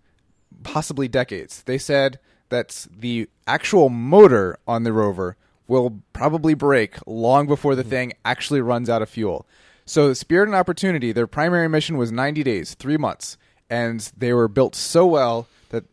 [0.64, 1.64] possibly decades.
[1.64, 2.20] They said
[2.50, 5.38] that the actual motor on the rover
[5.68, 7.90] will probably break long before the hmm.
[7.90, 9.48] thing actually runs out of fuel.
[9.86, 13.38] So Spirit and Opportunity, their primary mission was 90 days, 3 months,
[13.70, 15.86] and they were built so well that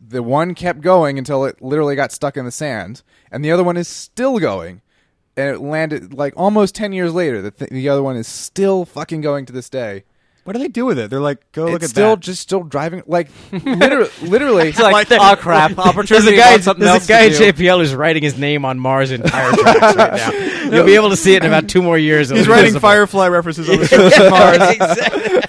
[0.00, 3.64] the one kept going until it literally got stuck in the sand, and the other
[3.64, 4.80] one is still going.
[5.38, 7.42] And it landed like almost 10 years later.
[7.42, 10.04] The, th- the other one is still fucking going to this day.
[10.46, 11.10] What do they do with it?
[11.10, 12.20] They're like, go look it's at still that.
[12.20, 15.72] just still driving like literally, literally It's like, Like- oh crap,
[16.06, 17.52] There's a guy, something there's else a guy at to do.
[17.64, 20.30] JPL who's writing his name on Mars in tire tracks right now.
[20.76, 22.30] You'll be able to see it in about two more years.
[22.30, 22.80] It'll He's be writing visible.
[22.88, 24.58] Firefly references on the surface of Mars.
[24.70, 25.40] exactly.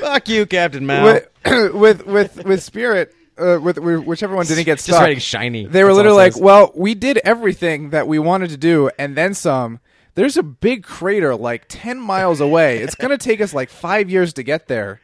[0.00, 1.04] Fuck you, Captain Mao.
[1.04, 1.28] with,
[1.74, 5.00] with with with Spirit, uh, with, with whichever one didn't get Just stuck.
[5.00, 5.64] writing shiny.
[5.66, 6.42] They were That's all literally like, says.
[6.42, 9.80] "Well, we did everything that we wanted to do, and then some."
[10.14, 12.78] There's a big crater like ten miles away.
[12.78, 15.00] It's gonna take us like five years to get there.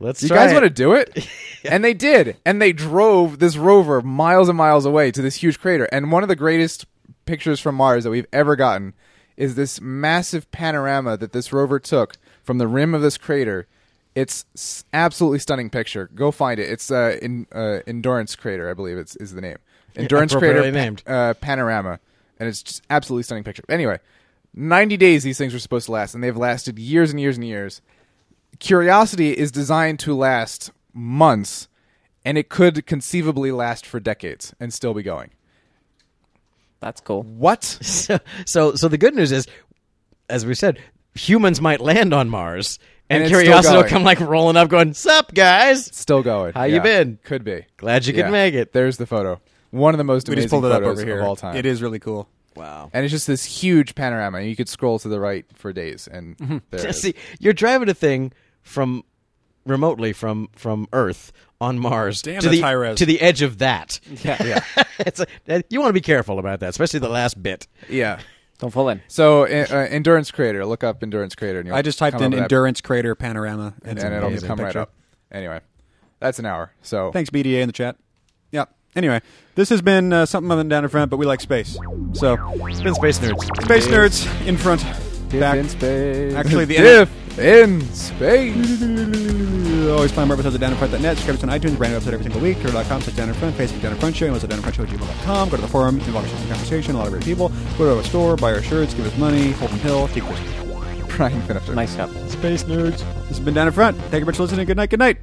[0.00, 1.26] Let's You guys want to do it?
[1.64, 2.36] And they did.
[2.46, 5.88] And they drove this rover miles and miles away to this huge crater.
[5.90, 6.86] And one of the greatest
[7.26, 8.94] pictures from Mars that we've ever gotten
[9.36, 13.66] is this massive panorama that this rover took from the rim of this crater.
[14.14, 16.10] It's absolutely stunning picture.
[16.14, 16.70] Go find it.
[16.70, 19.58] It's uh, in uh, Endurance Crater, I believe it's is the name.
[19.96, 21.02] Endurance Crater appropriately pa- named.
[21.08, 21.98] uh, panorama,
[22.38, 23.64] and it's just absolutely stunning picture.
[23.68, 23.98] Anyway,
[24.54, 27.46] ninety days these things were supposed to last, and they've lasted years and years and
[27.46, 27.80] years.
[28.58, 31.68] Curiosity is designed to last months,
[32.24, 35.30] and it could conceivably last for decades and still be going.
[36.80, 37.22] That's cool.
[37.22, 37.64] What?
[37.82, 39.46] so, so, so the good news is,
[40.28, 40.80] as we said,
[41.14, 42.78] humans might land on Mars,
[43.10, 45.86] and, And Curiosity will come like rolling up, going, "Sup, guys?
[45.96, 46.52] Still going.
[46.52, 47.18] How you been?
[47.24, 47.64] Could be.
[47.78, 49.40] Glad you could make it." There's the photo.
[49.70, 51.20] One of the most We amazing just pulled it up photos over here.
[51.20, 51.56] of all time.
[51.56, 52.28] It is really cool.
[52.58, 52.90] Wow.
[52.92, 54.40] And it's just this huge panorama.
[54.40, 56.92] You could scroll to the right for days, and there.
[56.92, 58.32] See, you're driving a thing
[58.62, 59.04] from
[59.66, 62.98] remotely from from Earth on Mars Damn, to that's the high res.
[62.98, 64.00] to the edge of that.
[64.24, 64.42] Yeah.
[64.44, 67.66] yeah, it's a, you want to be careful about that, especially the last bit.
[67.88, 68.20] yeah.
[68.58, 69.00] Don't fall in.
[69.06, 69.46] So, uh,
[69.88, 70.66] endurance crater.
[70.66, 71.60] Look up endurance crater.
[71.60, 74.04] And you'll I just typed come in up with that, endurance crater panorama, and, it's
[74.04, 74.92] an it'll just amazing come right up.
[75.30, 75.60] Anyway,
[76.18, 76.72] that's an hour.
[76.82, 77.96] So Thanks, BDA in the chat.
[78.94, 78.98] Yeah.
[78.98, 79.20] Anyway,
[79.54, 81.76] this has been uh, something other than down in front, but we like space.
[82.14, 82.36] So,
[82.66, 83.64] It's been Space Nerds.
[83.64, 84.80] space nerds in front,
[85.28, 85.56] Diff back.
[85.58, 86.34] in space.
[86.34, 88.82] Actually, the diff in space.
[89.88, 91.16] Always find more episodes at downinfront.net.
[91.16, 92.60] Subscribe to us on iTunes, brand new episode every single week.
[92.60, 93.56] Twitter.com slash down in front.
[93.56, 94.26] Facebook down in front show.
[94.26, 95.48] Email us at down in front show at gmail.com.
[95.48, 96.94] Go to the forum, involve yourself in conversation.
[96.94, 97.48] A lot of great people.
[97.78, 99.52] Go to our store, buy our shirts, give us money.
[99.52, 100.54] Holden Hill, take Christmas.
[101.16, 101.74] Brian Finifter.
[101.74, 102.10] Nice job.
[102.28, 102.98] Space nerds.
[103.28, 103.96] This has been down in front.
[103.96, 104.66] Thank you very much for listening.
[104.66, 104.90] Good night.
[104.90, 105.18] Good night.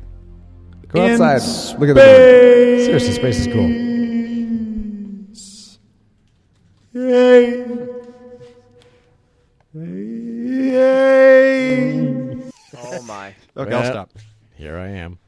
[0.89, 1.79] Go In outside.
[1.79, 2.85] Look at the moon.
[2.85, 3.69] Seriously, space is cool.
[6.93, 7.65] Yay.
[10.73, 11.81] Yay.
[12.77, 13.35] Oh my.
[13.57, 14.09] Okay, I'll stop.
[14.55, 15.19] Here I am.